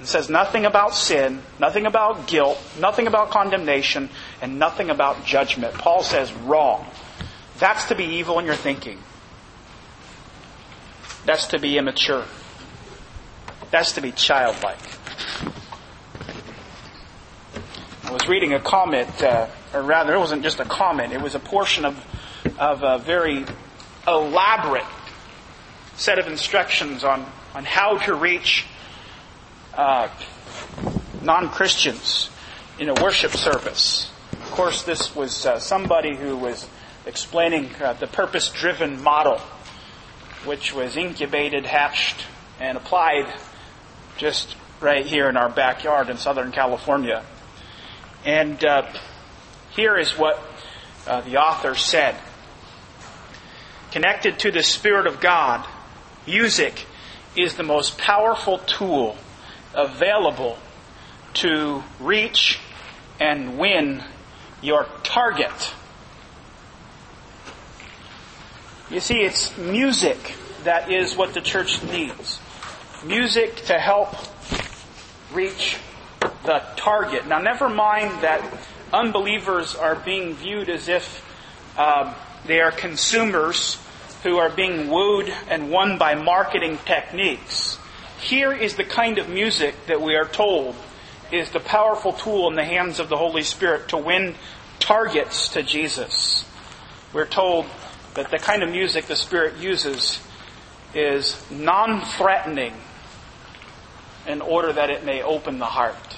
It 0.00 0.06
says 0.06 0.30
nothing 0.30 0.64
about 0.64 0.94
sin, 0.94 1.42
nothing 1.58 1.84
about 1.84 2.26
guilt, 2.26 2.58
nothing 2.78 3.06
about 3.06 3.28
condemnation, 3.28 4.08
and 4.40 4.58
nothing 4.58 4.88
about 4.88 5.26
judgment. 5.26 5.74
Paul 5.74 6.02
says 6.02 6.32
wrong. 6.32 6.86
That's 7.58 7.84
to 7.88 7.94
be 7.94 8.04
evil 8.04 8.38
in 8.38 8.46
your 8.46 8.54
thinking. 8.54 8.98
That's 11.26 11.48
to 11.48 11.58
be 11.58 11.76
immature. 11.76 12.24
That's 13.70 13.92
to 13.92 14.00
be 14.00 14.12
childlike. 14.12 14.78
I 18.10 18.12
was 18.12 18.26
reading 18.26 18.54
a 18.54 18.58
comment, 18.58 19.22
uh, 19.22 19.46
or 19.72 19.82
rather, 19.82 20.16
it 20.16 20.18
wasn't 20.18 20.42
just 20.42 20.58
a 20.58 20.64
comment, 20.64 21.12
it 21.12 21.20
was 21.20 21.36
a 21.36 21.38
portion 21.38 21.84
of, 21.84 22.04
of 22.58 22.82
a 22.82 22.98
very 22.98 23.44
elaborate 24.04 24.84
set 25.94 26.18
of 26.18 26.26
instructions 26.26 27.04
on, 27.04 27.24
on 27.54 27.64
how 27.64 27.98
to 27.98 28.14
reach 28.16 28.66
uh, 29.74 30.08
non 31.22 31.50
Christians 31.50 32.30
in 32.80 32.88
a 32.88 32.94
worship 33.00 33.30
service. 33.30 34.10
Of 34.32 34.50
course, 34.50 34.82
this 34.82 35.14
was 35.14 35.46
uh, 35.46 35.60
somebody 35.60 36.16
who 36.16 36.36
was 36.36 36.66
explaining 37.06 37.70
uh, 37.80 37.92
the 37.92 38.08
purpose 38.08 38.48
driven 38.48 39.00
model, 39.04 39.38
which 40.44 40.74
was 40.74 40.96
incubated, 40.96 41.64
hatched, 41.64 42.26
and 42.58 42.76
applied 42.76 43.32
just 44.16 44.56
right 44.80 45.06
here 45.06 45.28
in 45.28 45.36
our 45.36 45.48
backyard 45.48 46.10
in 46.10 46.16
Southern 46.16 46.50
California. 46.50 47.24
And 48.24 48.62
uh, 48.64 48.92
here 49.70 49.96
is 49.96 50.18
what 50.18 50.42
uh, 51.06 51.22
the 51.22 51.36
author 51.36 51.74
said. 51.74 52.16
Connected 53.92 54.38
to 54.40 54.50
the 54.50 54.62
Spirit 54.62 55.06
of 55.06 55.20
God, 55.20 55.66
music 56.26 56.86
is 57.36 57.56
the 57.56 57.62
most 57.62 57.98
powerful 57.98 58.58
tool 58.58 59.16
available 59.74 60.58
to 61.34 61.82
reach 61.98 62.60
and 63.18 63.58
win 63.58 64.02
your 64.62 64.86
target. 65.02 65.74
You 68.90 69.00
see, 69.00 69.20
it's 69.20 69.56
music 69.56 70.34
that 70.64 70.90
is 70.90 71.16
what 71.16 71.32
the 71.34 71.40
church 71.40 71.82
needs. 71.84 72.40
Music 73.04 73.56
to 73.66 73.78
help 73.78 74.14
reach 75.32 75.78
the 76.50 76.62
target. 76.74 77.28
Now, 77.28 77.38
never 77.38 77.68
mind 77.68 78.22
that 78.22 78.42
unbelievers 78.92 79.76
are 79.76 79.94
being 79.94 80.34
viewed 80.34 80.68
as 80.68 80.88
if 80.88 81.24
um, 81.78 82.12
they 82.44 82.60
are 82.60 82.72
consumers 82.72 83.78
who 84.24 84.38
are 84.38 84.50
being 84.50 84.90
wooed 84.90 85.32
and 85.48 85.70
won 85.70 85.96
by 85.96 86.16
marketing 86.16 86.76
techniques. 86.84 87.78
Here 88.18 88.52
is 88.52 88.74
the 88.74 88.82
kind 88.82 89.18
of 89.18 89.28
music 89.28 89.76
that 89.86 90.02
we 90.02 90.16
are 90.16 90.26
told 90.26 90.74
is 91.30 91.52
the 91.52 91.60
powerful 91.60 92.14
tool 92.14 92.48
in 92.50 92.56
the 92.56 92.64
hands 92.64 92.98
of 92.98 93.08
the 93.08 93.16
Holy 93.16 93.44
Spirit 93.44 93.86
to 93.90 93.96
win 93.96 94.34
targets 94.80 95.50
to 95.50 95.62
Jesus. 95.62 96.44
We're 97.12 97.26
told 97.28 97.66
that 98.14 98.32
the 98.32 98.38
kind 98.38 98.64
of 98.64 98.70
music 98.70 99.06
the 99.06 99.14
Spirit 99.14 99.58
uses 99.58 100.20
is 100.94 101.40
non-threatening 101.48 102.74
in 104.26 104.40
order 104.40 104.72
that 104.72 104.90
it 104.90 105.04
may 105.04 105.22
open 105.22 105.60
the 105.60 105.66
heart. 105.66 106.09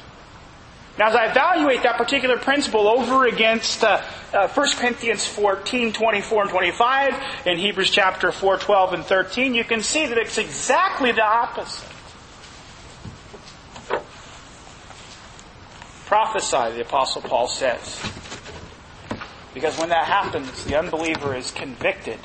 Now, 0.98 1.08
as 1.08 1.14
I 1.14 1.30
evaluate 1.30 1.84
that 1.84 1.96
particular 1.96 2.36
principle 2.36 2.86
over 2.86 3.26
against 3.26 3.82
uh, 3.82 4.02
uh, 4.34 4.48
1 4.48 4.68
Corinthians 4.76 5.26
14, 5.26 5.92
24, 5.92 6.42
and 6.42 6.50
25, 6.50 7.14
and 7.46 7.58
Hebrews 7.58 7.90
chapter 7.90 8.30
4, 8.30 8.58
12, 8.58 8.92
and 8.92 9.04
13, 9.04 9.54
you 9.54 9.64
can 9.64 9.80
see 9.80 10.04
that 10.04 10.18
it's 10.18 10.36
exactly 10.36 11.12
the 11.12 11.24
opposite. 11.24 11.88
Prophesy, 16.06 16.76
the 16.76 16.82
Apostle 16.82 17.22
Paul 17.22 17.48
says. 17.48 17.98
Because 19.54 19.78
when 19.78 19.88
that 19.88 20.04
happens, 20.04 20.64
the 20.64 20.78
unbeliever 20.78 21.34
is 21.34 21.50
convicted, 21.50 22.18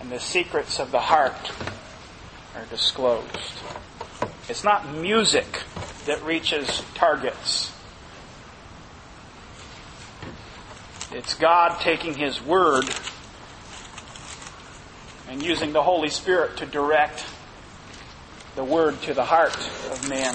and 0.00 0.10
the 0.10 0.18
secrets 0.18 0.80
of 0.80 0.90
the 0.90 0.98
heart 0.98 1.52
are 2.56 2.64
disclosed. 2.66 3.60
It's 4.52 4.64
not 4.64 4.92
music 4.92 5.62
that 6.04 6.22
reaches 6.24 6.82
targets. 6.92 7.72
It's 11.10 11.32
God 11.32 11.80
taking 11.80 12.12
His 12.12 12.38
Word 12.42 12.84
and 15.30 15.42
using 15.42 15.72
the 15.72 15.80
Holy 15.82 16.10
Spirit 16.10 16.58
to 16.58 16.66
direct 16.66 17.24
the 18.54 18.62
Word 18.62 19.00
to 19.04 19.14
the 19.14 19.24
heart 19.24 19.56
of 19.56 20.10
man 20.10 20.34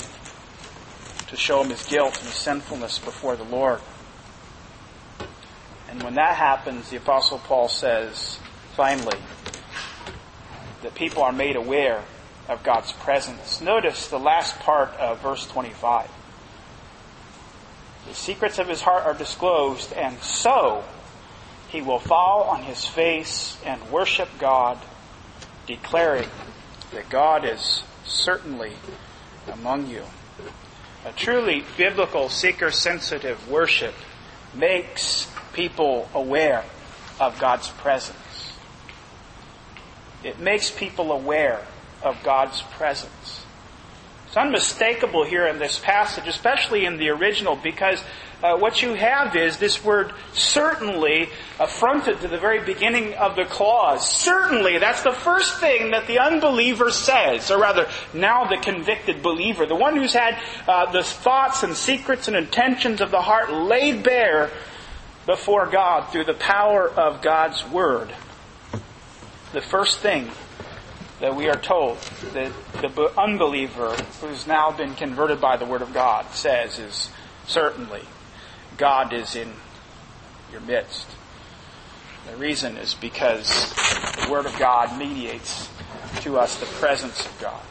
to 1.28 1.38
show 1.38 1.62
him 1.62 1.70
his 1.70 1.86
guilt 1.86 2.18
and 2.18 2.26
his 2.26 2.34
sinfulness 2.34 2.98
before 2.98 3.36
the 3.36 3.44
Lord. 3.44 3.82
And 5.92 6.02
when 6.02 6.16
that 6.16 6.38
happens, 6.38 6.90
the 6.90 6.98
Apostle 6.98 7.38
Paul 7.38 7.68
says, 7.68 8.40
finally, 8.76 9.20
that 10.82 10.96
people 10.96 11.22
are 11.22 11.32
made 11.32 11.56
aware 11.56 12.02
of 12.48 12.64
God's 12.64 12.92
presence. 12.94 13.62
Notice 13.62 14.08
the 14.08 14.20
last 14.20 14.60
part 14.60 14.90
of 14.98 15.22
verse 15.22 15.46
25. 15.48 16.10
The 18.08 18.14
secrets 18.14 18.58
of 18.58 18.68
his 18.68 18.82
heart 18.82 19.06
are 19.06 19.14
disclosed, 19.14 19.92
and 19.94 20.18
so 20.22 20.84
he 21.70 21.82
will 21.82 22.00
fall 22.00 22.44
on 22.44 22.64
his 22.64 22.86
face 22.86 23.58
and 23.66 23.92
worship 23.92 24.30
God, 24.40 24.78
declaring 25.66 26.30
that 26.94 27.10
God 27.10 27.44
is 27.44 27.84
certainly 28.06 28.74
among 29.52 29.88
you. 29.88 30.04
A 31.06 31.12
truly 31.12 31.64
biblical 31.76 32.30
seeker 32.30 32.72
sensitive 32.72 33.50
worship 33.50 33.94
makes 34.54 35.30
people 35.54 36.10
aware 36.14 36.64
of 37.20 37.40
God's 37.40 37.70
presence. 37.70 38.54
It 40.24 40.40
makes 40.40 40.72
people 40.72 41.12
aware 41.12 41.66
of 42.04 42.22
God's 42.24 42.62
presence. 42.62 43.46
It's 44.28 44.38
unmistakable 44.38 45.24
here 45.24 45.48
in 45.48 45.58
this 45.60 45.80
passage, 45.80 46.28
especially 46.28 46.86
in 46.86 46.98
the 46.98 47.10
original, 47.10 47.56
because 47.56 48.04
uh, 48.44 48.56
what 48.56 48.84
you 48.84 48.94
have 48.94 49.36
is 49.36 49.58
this 49.58 49.84
word 49.84 50.14
certainly 50.34 51.30
affronted 51.60 52.22
to 52.22 52.28
the 52.28 52.38
very 52.38 52.64
beginning 52.64 53.16
of 53.16 53.36
the 53.36 53.46
clause. 53.46 54.08
Certainly, 54.08 54.78
that's 54.78 55.02
the 55.02 55.12
first 55.12 55.60
thing 55.60 55.92
that 55.92 56.06
the 56.06 56.20
unbeliever 56.20 56.92
says, 56.92 57.50
or 57.50 57.60
rather, 57.60 57.90
now 58.14 58.46
the 58.46 58.58
convicted 58.58 59.24
believer, 59.24 59.66
the 59.66 59.76
one 59.76 59.96
who's 59.96 60.14
had 60.14 60.40
uh, 60.68 60.92
the 60.92 61.04
thoughts 61.04 61.64
and 61.64 61.76
secrets 61.76 62.28
and 62.28 62.38
intentions 62.38 63.02
of 63.02 63.10
the 63.10 63.22
heart 63.22 63.52
laid 63.52 64.04
bare 64.04 64.52
before 65.26 65.66
God 65.66 66.12
through 66.12 66.26
the 66.26 66.36
power 66.36 66.88
of 66.88 67.22
God's 67.22 67.66
Word. 67.68 68.14
The 69.52 69.62
first 69.62 70.00
thing 70.00 70.30
that 71.20 71.36
we 71.36 71.50
are 71.50 71.58
told 71.58 71.98
that 72.34 72.52
the 72.82 73.12
unbeliever 73.20 73.96
who's 74.22 74.46
now 74.46 74.72
been 74.72 74.94
converted 74.94 75.42
by 75.42 75.58
the 75.58 75.66
Word 75.66 75.82
of 75.82 75.94
God 75.94 76.32
says 76.32 76.78
is 76.78 77.10
certainly 77.48 78.04
God 78.78 79.14
is 79.14 79.36
in 79.36 79.52
your 80.52 80.62
midst. 80.62 81.08
The 82.30 82.38
reason 82.38 82.78
is 82.78 82.94
because 82.94 83.74
the 84.24 84.28
Word 84.30 84.46
of 84.46 84.58
God 84.60 84.98
mediates 84.98 85.70
to 86.22 86.38
us 86.38 86.60
the 86.60 86.66
presence 86.66 87.26
of 87.26 87.40
God. 87.42 87.62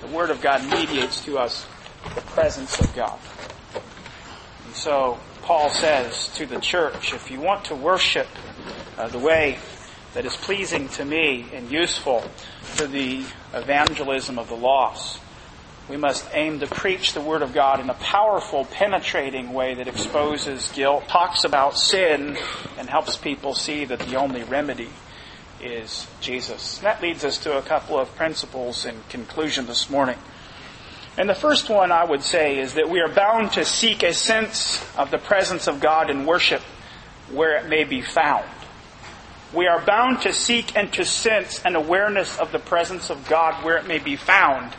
The 0.00 0.06
Word 0.08 0.30
of 0.30 0.40
God 0.40 0.64
mediates 0.70 1.24
to 1.24 1.38
us 1.38 1.66
the 2.14 2.20
presence 2.22 2.78
of 2.80 2.94
God. 2.94 3.18
And 4.64 4.74
so 4.74 5.18
Paul 5.42 5.70
says 5.70 6.28
to 6.36 6.46
the 6.46 6.60
church, 6.60 7.12
if 7.12 7.30
you 7.30 7.40
want 7.40 7.66
to 7.66 7.74
worship 7.74 8.28
uh, 8.96 9.08
the 9.08 9.18
way 9.18 9.58
that 10.16 10.24
is 10.24 10.34
pleasing 10.34 10.88
to 10.88 11.04
me 11.04 11.44
and 11.52 11.70
useful 11.70 12.22
for 12.62 12.86
the 12.86 13.22
evangelism 13.52 14.38
of 14.38 14.48
the 14.48 14.54
lost. 14.54 15.20
We 15.90 15.98
must 15.98 16.26
aim 16.32 16.58
to 16.60 16.66
preach 16.66 17.12
the 17.12 17.20
Word 17.20 17.42
of 17.42 17.52
God 17.52 17.80
in 17.80 17.90
a 17.90 17.94
powerful, 17.94 18.64
penetrating 18.64 19.52
way 19.52 19.74
that 19.74 19.88
exposes 19.88 20.72
guilt, 20.72 21.06
talks 21.06 21.44
about 21.44 21.76
sin, 21.76 22.38
and 22.78 22.88
helps 22.88 23.18
people 23.18 23.52
see 23.52 23.84
that 23.84 23.98
the 23.98 24.16
only 24.16 24.42
remedy 24.42 24.88
is 25.60 26.06
Jesus. 26.22 26.78
And 26.78 26.86
that 26.86 27.02
leads 27.02 27.22
us 27.22 27.36
to 27.40 27.58
a 27.58 27.62
couple 27.62 27.98
of 27.98 28.16
principles 28.16 28.86
in 28.86 28.96
conclusion 29.10 29.66
this 29.66 29.90
morning. 29.90 30.16
And 31.18 31.28
the 31.28 31.34
first 31.34 31.68
one 31.68 31.92
I 31.92 32.06
would 32.06 32.22
say 32.22 32.58
is 32.58 32.72
that 32.72 32.88
we 32.88 33.00
are 33.00 33.12
bound 33.12 33.52
to 33.52 33.66
seek 33.66 34.02
a 34.02 34.14
sense 34.14 34.82
of 34.96 35.10
the 35.10 35.18
presence 35.18 35.68
of 35.68 35.80
God 35.80 36.08
in 36.08 36.24
worship 36.24 36.62
where 37.30 37.58
it 37.58 37.68
may 37.68 37.84
be 37.84 38.00
found 38.00 38.46
we 39.56 39.66
are 39.66 39.80
bound 39.80 40.20
to 40.22 40.32
seek 40.34 40.76
and 40.76 40.92
to 40.92 41.04
sense 41.04 41.64
an 41.64 41.76
awareness 41.76 42.38
of 42.38 42.52
the 42.52 42.58
presence 42.58 43.08
of 43.08 43.26
God 43.26 43.64
where 43.64 43.78
it 43.78 43.86
may 43.86 43.98
be 43.98 44.14
found. 44.14 44.76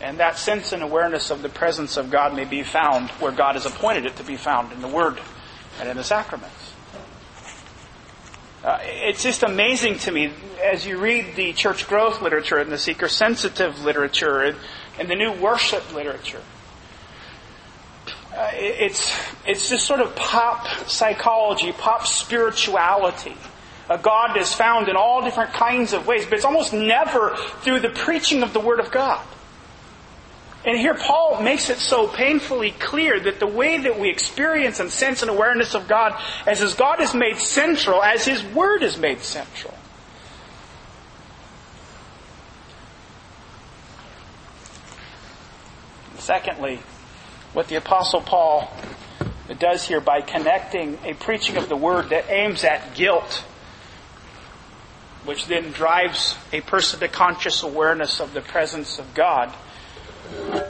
And 0.00 0.18
that 0.18 0.36
sense 0.36 0.72
and 0.72 0.82
awareness 0.82 1.30
of 1.30 1.42
the 1.42 1.48
presence 1.48 1.96
of 1.96 2.10
God 2.10 2.34
may 2.34 2.44
be 2.44 2.64
found 2.64 3.10
where 3.10 3.30
God 3.30 3.54
has 3.54 3.64
appointed 3.64 4.04
it 4.04 4.16
to 4.16 4.24
be 4.24 4.36
found 4.36 4.72
in 4.72 4.82
the 4.82 4.88
Word 4.88 5.20
and 5.78 5.88
in 5.88 5.96
the 5.96 6.02
sacraments. 6.02 6.72
Uh, 8.64 8.78
it's 8.82 9.22
just 9.22 9.44
amazing 9.44 9.98
to 9.98 10.10
me 10.10 10.32
as 10.64 10.84
you 10.84 10.98
read 10.98 11.36
the 11.36 11.52
church 11.52 11.86
growth 11.86 12.20
literature 12.20 12.58
and 12.58 12.70
the 12.70 12.78
seeker 12.78 13.08
sensitive 13.08 13.84
literature 13.84 14.40
and, 14.40 14.56
and 14.98 15.08
the 15.08 15.16
new 15.16 15.32
worship 15.32 15.94
literature. 15.94 16.42
Uh, 18.34 18.50
it's, 18.54 19.16
it's 19.46 19.68
just 19.68 19.86
sort 19.86 20.00
of 20.00 20.16
pop 20.16 20.66
psychology, 20.88 21.70
pop 21.70 22.06
spirituality. 22.06 23.36
A 23.88 23.98
God 23.98 24.36
is 24.36 24.52
found 24.54 24.88
in 24.88 24.96
all 24.96 25.22
different 25.22 25.52
kinds 25.52 25.92
of 25.92 26.06
ways, 26.06 26.24
but 26.24 26.34
it's 26.34 26.44
almost 26.44 26.72
never 26.72 27.36
through 27.62 27.80
the 27.80 27.90
preaching 27.90 28.42
of 28.42 28.52
the 28.52 28.60
Word 28.60 28.80
of 28.80 28.90
God. 28.90 29.24
And 30.64 30.78
here 30.78 30.94
Paul 30.94 31.42
makes 31.42 31.70
it 31.70 31.78
so 31.78 32.06
painfully 32.06 32.70
clear 32.70 33.18
that 33.18 33.40
the 33.40 33.46
way 33.46 33.78
that 33.78 33.98
we 33.98 34.08
experience 34.08 34.78
and 34.78 34.90
sense 34.90 35.22
an 35.22 35.28
awareness 35.28 35.74
of 35.74 35.88
God 35.88 36.14
as 36.46 36.60
His 36.60 36.74
God 36.74 37.00
is 37.00 37.14
made 37.14 37.36
central, 37.38 38.02
as 38.02 38.24
His 38.24 38.44
Word 38.44 38.82
is 38.84 38.96
made 38.96 39.20
central. 39.22 39.74
Secondly, 46.18 46.78
what 47.52 47.66
the 47.66 47.74
Apostle 47.74 48.20
Paul 48.20 48.72
does 49.58 49.88
here 49.88 50.00
by 50.00 50.20
connecting 50.20 50.96
a 51.04 51.14
preaching 51.14 51.56
of 51.56 51.68
the 51.68 51.76
Word 51.76 52.10
that 52.10 52.30
aims 52.30 52.62
at 52.62 52.94
guilt, 52.94 53.44
which 55.24 55.46
then 55.46 55.70
drives 55.70 56.36
a 56.52 56.60
person 56.60 57.00
to 57.00 57.08
conscious 57.08 57.62
awareness 57.62 58.20
of 58.20 58.34
the 58.34 58.40
presence 58.40 58.98
of 58.98 59.14
God, 59.14 59.52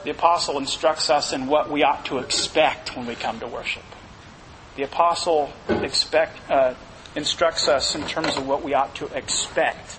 the 0.04 0.10
Apostle 0.10 0.58
instructs 0.58 1.08
us 1.10 1.32
in 1.32 1.46
what 1.46 1.70
we 1.70 1.82
ought 1.82 2.04
to 2.06 2.18
expect 2.18 2.96
when 2.96 3.06
we 3.06 3.14
come 3.14 3.40
to 3.40 3.46
worship. 3.46 3.84
The 4.76 4.82
Apostle 4.84 5.52
expect, 5.68 6.50
uh, 6.50 6.74
instructs 7.14 7.68
us 7.68 7.94
in 7.94 8.02
terms 8.06 8.36
of 8.36 8.46
what 8.46 8.62
we 8.62 8.74
ought 8.74 8.94
to 8.96 9.06
expect. 9.16 9.98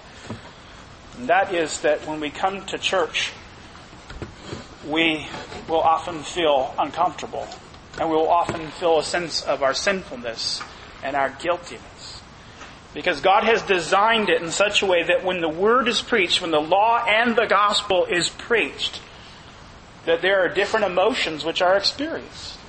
And 1.18 1.30
that 1.30 1.54
is 1.54 1.82
that 1.82 2.08
when 2.08 2.20
we 2.20 2.30
come 2.30 2.66
to 2.68 2.78
church, 2.78 3.32
we 4.88 5.28
will 5.68 5.82
often 5.82 6.24
feel 6.24 6.74
uncomfortable. 6.78 7.47
And 7.99 8.10
we 8.10 8.16
will 8.16 8.30
often 8.30 8.68
feel 8.72 8.99
a 8.99 9.04
sense 9.04 9.43
of 9.43 9.62
our 9.62 9.76
sinfulness 9.76 10.62
and 11.04 11.16
our 11.16 11.30
guiltiness. 11.30 12.22
Because 12.94 13.22
God 13.22 13.44
has 13.44 13.64
designed 13.64 14.30
it 14.30 14.41
in 14.41 14.52
such 14.52 14.84
a 14.84 14.86
way 14.86 15.04
that 15.04 15.24
when 15.24 15.41
the 15.41 15.50
Word 15.50 15.88
is 15.88 16.02
preached, 16.02 16.41
when 16.41 16.52
the 16.52 16.62
law 16.62 17.04
and 17.04 17.36
the 17.36 17.48
gospel 17.48 18.06
is 18.06 18.30
preached, 18.30 19.02
that 20.06 20.22
there 20.22 20.46
are 20.46 20.50
different 20.50 20.86
emotions 20.86 21.44
which 21.44 21.62
are 21.62 21.76
experienced. 21.76 22.60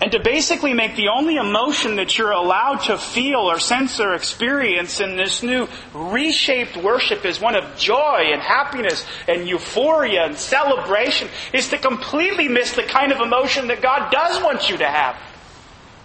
And 0.00 0.10
to 0.12 0.18
basically 0.18 0.72
make 0.72 0.96
the 0.96 1.08
only 1.08 1.36
emotion 1.36 1.96
that 1.96 2.16
you're 2.16 2.30
allowed 2.30 2.78
to 2.84 2.96
feel 2.96 3.40
or 3.40 3.58
sense 3.58 4.00
or 4.00 4.14
experience 4.14 4.98
in 4.98 5.16
this 5.16 5.42
new 5.42 5.68
reshaped 5.92 6.74
worship 6.78 7.26
is 7.26 7.38
one 7.38 7.54
of 7.54 7.76
joy 7.76 8.30
and 8.32 8.40
happiness 8.40 9.04
and 9.28 9.46
euphoria 9.46 10.24
and 10.24 10.38
celebration 10.38 11.28
is 11.52 11.68
to 11.68 11.76
completely 11.76 12.48
miss 12.48 12.72
the 12.72 12.82
kind 12.82 13.12
of 13.12 13.20
emotion 13.20 13.68
that 13.68 13.82
God 13.82 14.10
does 14.10 14.42
want 14.42 14.70
you 14.70 14.78
to 14.78 14.86
have. 14.86 15.16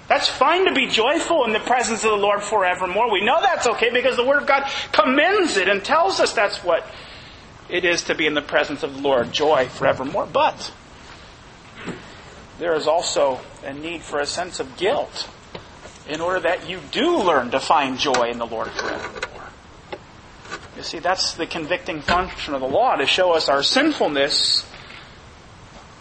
That's 0.07 0.27
fine 0.27 0.65
to 0.65 0.73
be 0.73 0.87
joyful 0.87 1.45
in 1.45 1.53
the 1.53 1.59
presence 1.59 2.03
of 2.03 2.11
the 2.11 2.17
Lord 2.17 2.43
forevermore. 2.43 3.11
We 3.11 3.25
know 3.25 3.39
that's 3.41 3.65
okay 3.67 3.89
because 3.91 4.15
the 4.15 4.25
Word 4.25 4.41
of 4.41 4.47
God 4.47 4.69
commends 4.91 5.57
it 5.57 5.67
and 5.67 5.83
tells 5.83 6.19
us 6.19 6.33
that's 6.33 6.63
what 6.63 6.85
it 7.69 7.85
is 7.85 8.03
to 8.03 8.15
be 8.15 8.27
in 8.27 8.35
the 8.35 8.41
presence 8.41 8.83
of 8.83 8.95
the 8.95 9.01
Lord, 9.01 9.31
joy 9.31 9.67
forevermore. 9.67 10.27
But 10.31 10.71
there 12.59 12.75
is 12.75 12.87
also 12.87 13.41
a 13.63 13.73
need 13.73 14.03
for 14.03 14.19
a 14.19 14.27
sense 14.27 14.59
of 14.59 14.77
guilt 14.77 15.27
in 16.07 16.21
order 16.21 16.39
that 16.41 16.69
you 16.69 16.79
do 16.91 17.17
learn 17.17 17.49
to 17.51 17.59
find 17.59 17.97
joy 17.97 18.29
in 18.29 18.37
the 18.37 18.45
Lord 18.45 18.69
forevermore. 18.69 19.49
You 20.77 20.83
see, 20.83 20.99
that's 20.99 21.33
the 21.33 21.47
convicting 21.47 22.01
function 22.01 22.53
of 22.53 22.61
the 22.61 22.67
law 22.67 22.95
to 22.95 23.07
show 23.07 23.31
us 23.31 23.49
our 23.49 23.63
sinfulness 23.63 24.69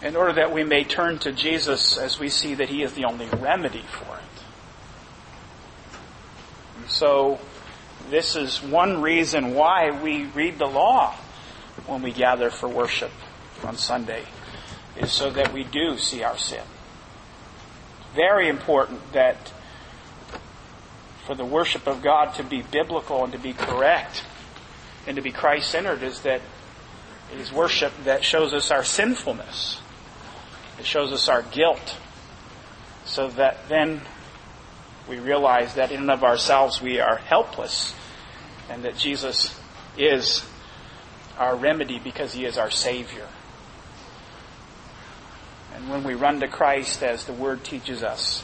in 0.05 0.15
order 0.15 0.33
that 0.33 0.53
we 0.53 0.63
may 0.63 0.83
turn 0.83 1.17
to 1.17 1.31
Jesus 1.31 1.97
as 1.97 2.19
we 2.19 2.29
see 2.29 2.53
that 2.53 2.69
He 2.69 2.83
is 2.83 2.93
the 2.93 3.05
only 3.05 3.25
remedy 3.25 3.83
for 3.89 4.15
it. 4.15 4.43
And 6.77 6.89
so, 6.91 7.39
this 8.11 8.35
is 8.35 8.61
one 8.61 9.01
reason 9.01 9.55
why 9.55 9.89
we 9.89 10.25
read 10.25 10.59
the 10.59 10.67
law 10.67 11.15
when 11.87 12.03
we 12.03 12.11
gather 12.11 12.51
for 12.51 12.69
worship 12.69 13.09
on 13.63 13.77
Sunday 13.77 14.25
is 14.95 15.11
so 15.11 15.31
that 15.31 15.51
we 15.51 15.63
do 15.63 15.97
see 15.97 16.21
our 16.21 16.37
sin. 16.37 16.63
Very 18.13 18.47
important 18.47 19.11
that 19.13 19.51
for 21.25 21.33
the 21.33 21.43
worship 21.43 21.87
of 21.87 22.03
God 22.03 22.35
to 22.35 22.43
be 22.43 22.61
biblical 22.61 23.23
and 23.23 23.33
to 23.33 23.39
be 23.39 23.53
correct 23.53 24.23
and 25.07 25.15
to 25.15 25.23
be 25.23 25.31
Christ 25.31 25.71
centered 25.71 26.03
is 26.03 26.21
that 26.21 26.41
it 27.33 27.39
is 27.39 27.51
worship 27.51 27.91
that 28.03 28.23
shows 28.23 28.53
us 28.53 28.69
our 28.69 28.83
sinfulness. 28.83 29.81
It 30.79 30.85
shows 30.85 31.11
us 31.11 31.29
our 31.29 31.41
guilt. 31.41 31.97
So 33.05 33.29
that 33.29 33.69
then 33.69 34.01
we 35.07 35.19
realize 35.19 35.75
that 35.75 35.91
in 35.91 36.01
and 36.01 36.11
of 36.11 36.23
ourselves 36.23 36.81
we 36.81 36.99
are 36.99 37.17
helpless 37.17 37.93
and 38.69 38.83
that 38.83 38.97
Jesus 38.97 39.59
is 39.97 40.43
our 41.37 41.55
remedy 41.55 41.99
because 41.99 42.33
he 42.33 42.45
is 42.45 42.57
our 42.57 42.71
Savior. 42.71 43.27
And 45.75 45.89
when 45.89 46.03
we 46.03 46.13
run 46.13 46.39
to 46.39 46.47
Christ 46.47 47.03
as 47.03 47.25
the 47.25 47.33
Word 47.33 47.63
teaches 47.63 48.01
us, 48.01 48.43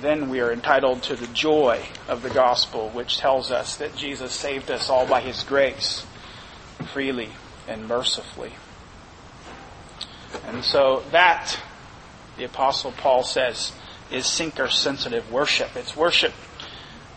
then 0.00 0.30
we 0.30 0.40
are 0.40 0.52
entitled 0.52 1.02
to 1.04 1.16
the 1.16 1.26
joy 1.28 1.84
of 2.08 2.22
the 2.22 2.30
gospel, 2.30 2.88
which 2.90 3.18
tells 3.18 3.50
us 3.50 3.76
that 3.76 3.94
Jesus 3.94 4.32
saved 4.32 4.70
us 4.70 4.88
all 4.88 5.06
by 5.06 5.20
His 5.20 5.42
grace, 5.42 6.06
freely 6.92 7.30
and 7.66 7.86
mercifully. 7.86 8.52
And 10.44 10.64
so 10.64 11.02
that, 11.10 11.58
the 12.36 12.44
Apostle 12.44 12.92
Paul 12.92 13.22
says, 13.22 13.72
is 14.10 14.26
seeker 14.26 14.68
sensitive 14.68 15.30
worship. 15.30 15.76
It's 15.76 15.96
worship 15.96 16.32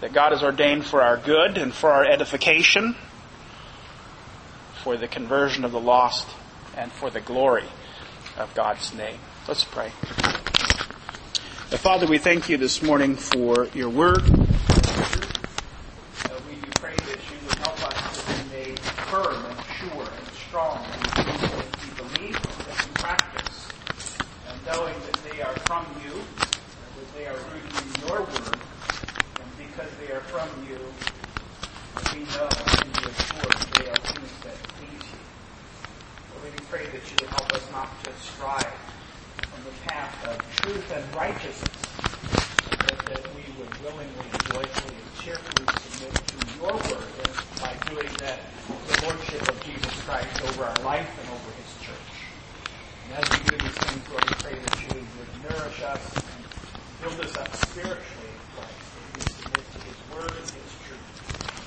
that 0.02 0.14
God 0.14 0.32
has 0.32 0.44
ordained 0.44 0.86
for 0.86 1.02
our 1.02 1.18
good 1.18 1.58
and 1.58 1.74
for 1.74 1.92
our 1.92 2.06
edification, 2.06 2.96
for 4.84 4.98
the 4.98 5.08
conversion 5.08 5.64
of 5.64 5.72
the 5.72 5.80
lost, 5.80 6.28
and 6.76 6.92
for 6.92 7.10
the 7.10 7.22
glory 7.22 7.66
of 8.38 8.54
God's 8.56 8.94
name. 8.94 9.20
Let's 9.48 9.64
pray. 9.64 9.90
Father, 11.70 12.08
we 12.08 12.18
thank 12.18 12.50
you 12.50 12.58
this 12.58 12.82
morning 12.82 13.16
for 13.16 13.68
your 13.74 13.90
word. 13.90 14.24
we 16.48 16.58
pray 16.80 16.96
that 16.96 17.20
you 17.32 17.38
would 17.48 17.58
help 17.60 17.80
us 17.88 18.26
to 18.26 18.44
be 18.44 18.50
made 18.52 18.80
firm 18.80 19.46
and 19.46 19.60
sure 19.80 20.04
and 20.04 20.28
strong 20.48 20.84
in 20.84 21.00
the 21.00 21.10
things 21.24 21.42
that 21.42 21.70
we 21.82 21.90
believe 22.02 22.36
and 22.36 22.78
we 22.88 22.94
practice, 22.96 23.68
and 24.48 24.58
knowing 24.66 24.98
that 25.00 25.18
they 25.32 25.42
are 25.42 25.56
from 25.68 25.86
you, 26.04 26.12
that 26.12 27.10
they 27.16 27.26
are 27.28 27.38
rooted 27.38 27.76
in 27.82 27.88
your 28.08 28.20
word, 28.20 28.28
and 29.40 29.50
because 29.58 29.92
they 30.00 30.12
are 30.12 30.22
from 30.28 30.50
you, 30.68 30.80
we 32.14 32.20
know 32.36 32.50
and 32.52 32.90
we 32.98 33.04
are 33.08 33.16
sure 33.32 33.50
that 33.50 33.72
they 33.78 33.88
are 33.90 34.02
things 34.12 34.32
that 34.44 34.58
please 34.76 35.06
you. 35.12 35.20
Lord, 36.36 36.54
we 36.54 36.66
pray 36.68 36.86
that 36.86 37.04
you 37.10 37.16
would 37.22 37.30
help 37.30 37.52
us 37.54 37.72
not 37.72 38.04
to 38.04 38.12
strive 38.20 38.76
on 39.56 39.64
the 39.64 39.76
path 39.88 40.16
of 40.28 40.38
truth 40.62 40.92
and 40.92 41.16
righteousness, 41.16 41.70
but 42.70 43.00
that 43.08 43.24
we 43.36 43.44
would 43.58 43.72
willingly, 43.84 44.30
joyfully, 44.52 44.96
and 44.96 45.10
cheerfully 45.20 45.66
submit 45.68 46.14
to 46.16 46.38
your 46.60 46.74
word, 46.74 47.12
and 47.28 47.36
by 47.60 47.74
doing 47.90 48.10
that, 48.20 48.40
the 48.68 49.06
lordship 49.06 49.42
of 49.48 49.58
Jesus 49.64 50.02
Christ 50.04 50.42
over 50.50 50.64
our 50.64 50.80
life 50.84 51.10
and 51.20 51.28
over 51.30 51.52
his 51.52 51.72
church. 51.86 52.12
And 53.06 53.14
as 53.20 53.26
we 53.30 53.38
do 53.50 53.58
these 53.58 53.78
things, 53.78 54.10
Lord, 54.10 54.24
we 54.26 54.36
pray 54.42 54.56
that 54.58 54.76
you 54.82 54.90
would 54.98 55.32
nourish 55.44 55.82
us 55.84 56.04
and 56.16 56.42
build 57.02 57.20
us 57.22 57.38
up 57.38 57.54
spiritually 57.56 58.32
in 58.34 58.42
Christ, 58.56 58.82
that 58.82 59.04
we 59.06 59.20
would 59.22 59.30
submit 59.30 59.66
to 59.74 59.80
his 59.86 60.00
word 60.10 60.32
and 60.32 60.50
his 60.50 60.72
truth, 60.88 61.06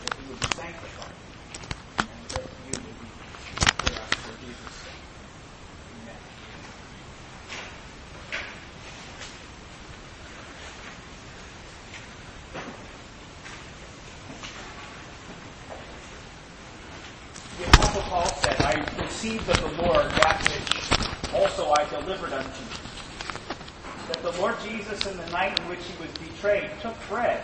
that 0.02 0.12
we 0.18 0.24
would 0.30 0.40
be 0.40 0.50
sanctified, 0.56 1.14
and 1.98 2.20
that 2.34 2.46
you 2.66 2.74
would 2.74 2.98
be 2.98 3.08
for 3.54 3.92
us 3.94 4.12
for 4.24 4.34
Jesus' 4.42 4.74
sake. 4.82 5.04
Amen. 6.02 6.18
The 17.58 17.64
Apostle 17.70 18.02
Paul 18.02 18.26
said, 18.26 18.56
I 18.60 18.74
received 19.02 19.48
of 19.48 19.60
the 19.60 19.82
Lord 19.82 20.06
that 20.10 20.42
which 20.50 21.34
also 21.34 21.70
I 21.70 21.84
delivered 21.88 22.32
unto 22.32 22.48
you. 22.48 22.70
That 24.08 24.22
the 24.22 24.32
Lord 24.40 24.56
Jesus, 24.60 25.06
in 25.06 25.16
the 25.16 25.26
night 25.30 25.58
in 25.60 25.68
which 25.68 25.84
he 25.84 25.94
was 26.44 26.52
betrayed, 26.52 26.70
took 26.80 27.08
bread. 27.08 27.43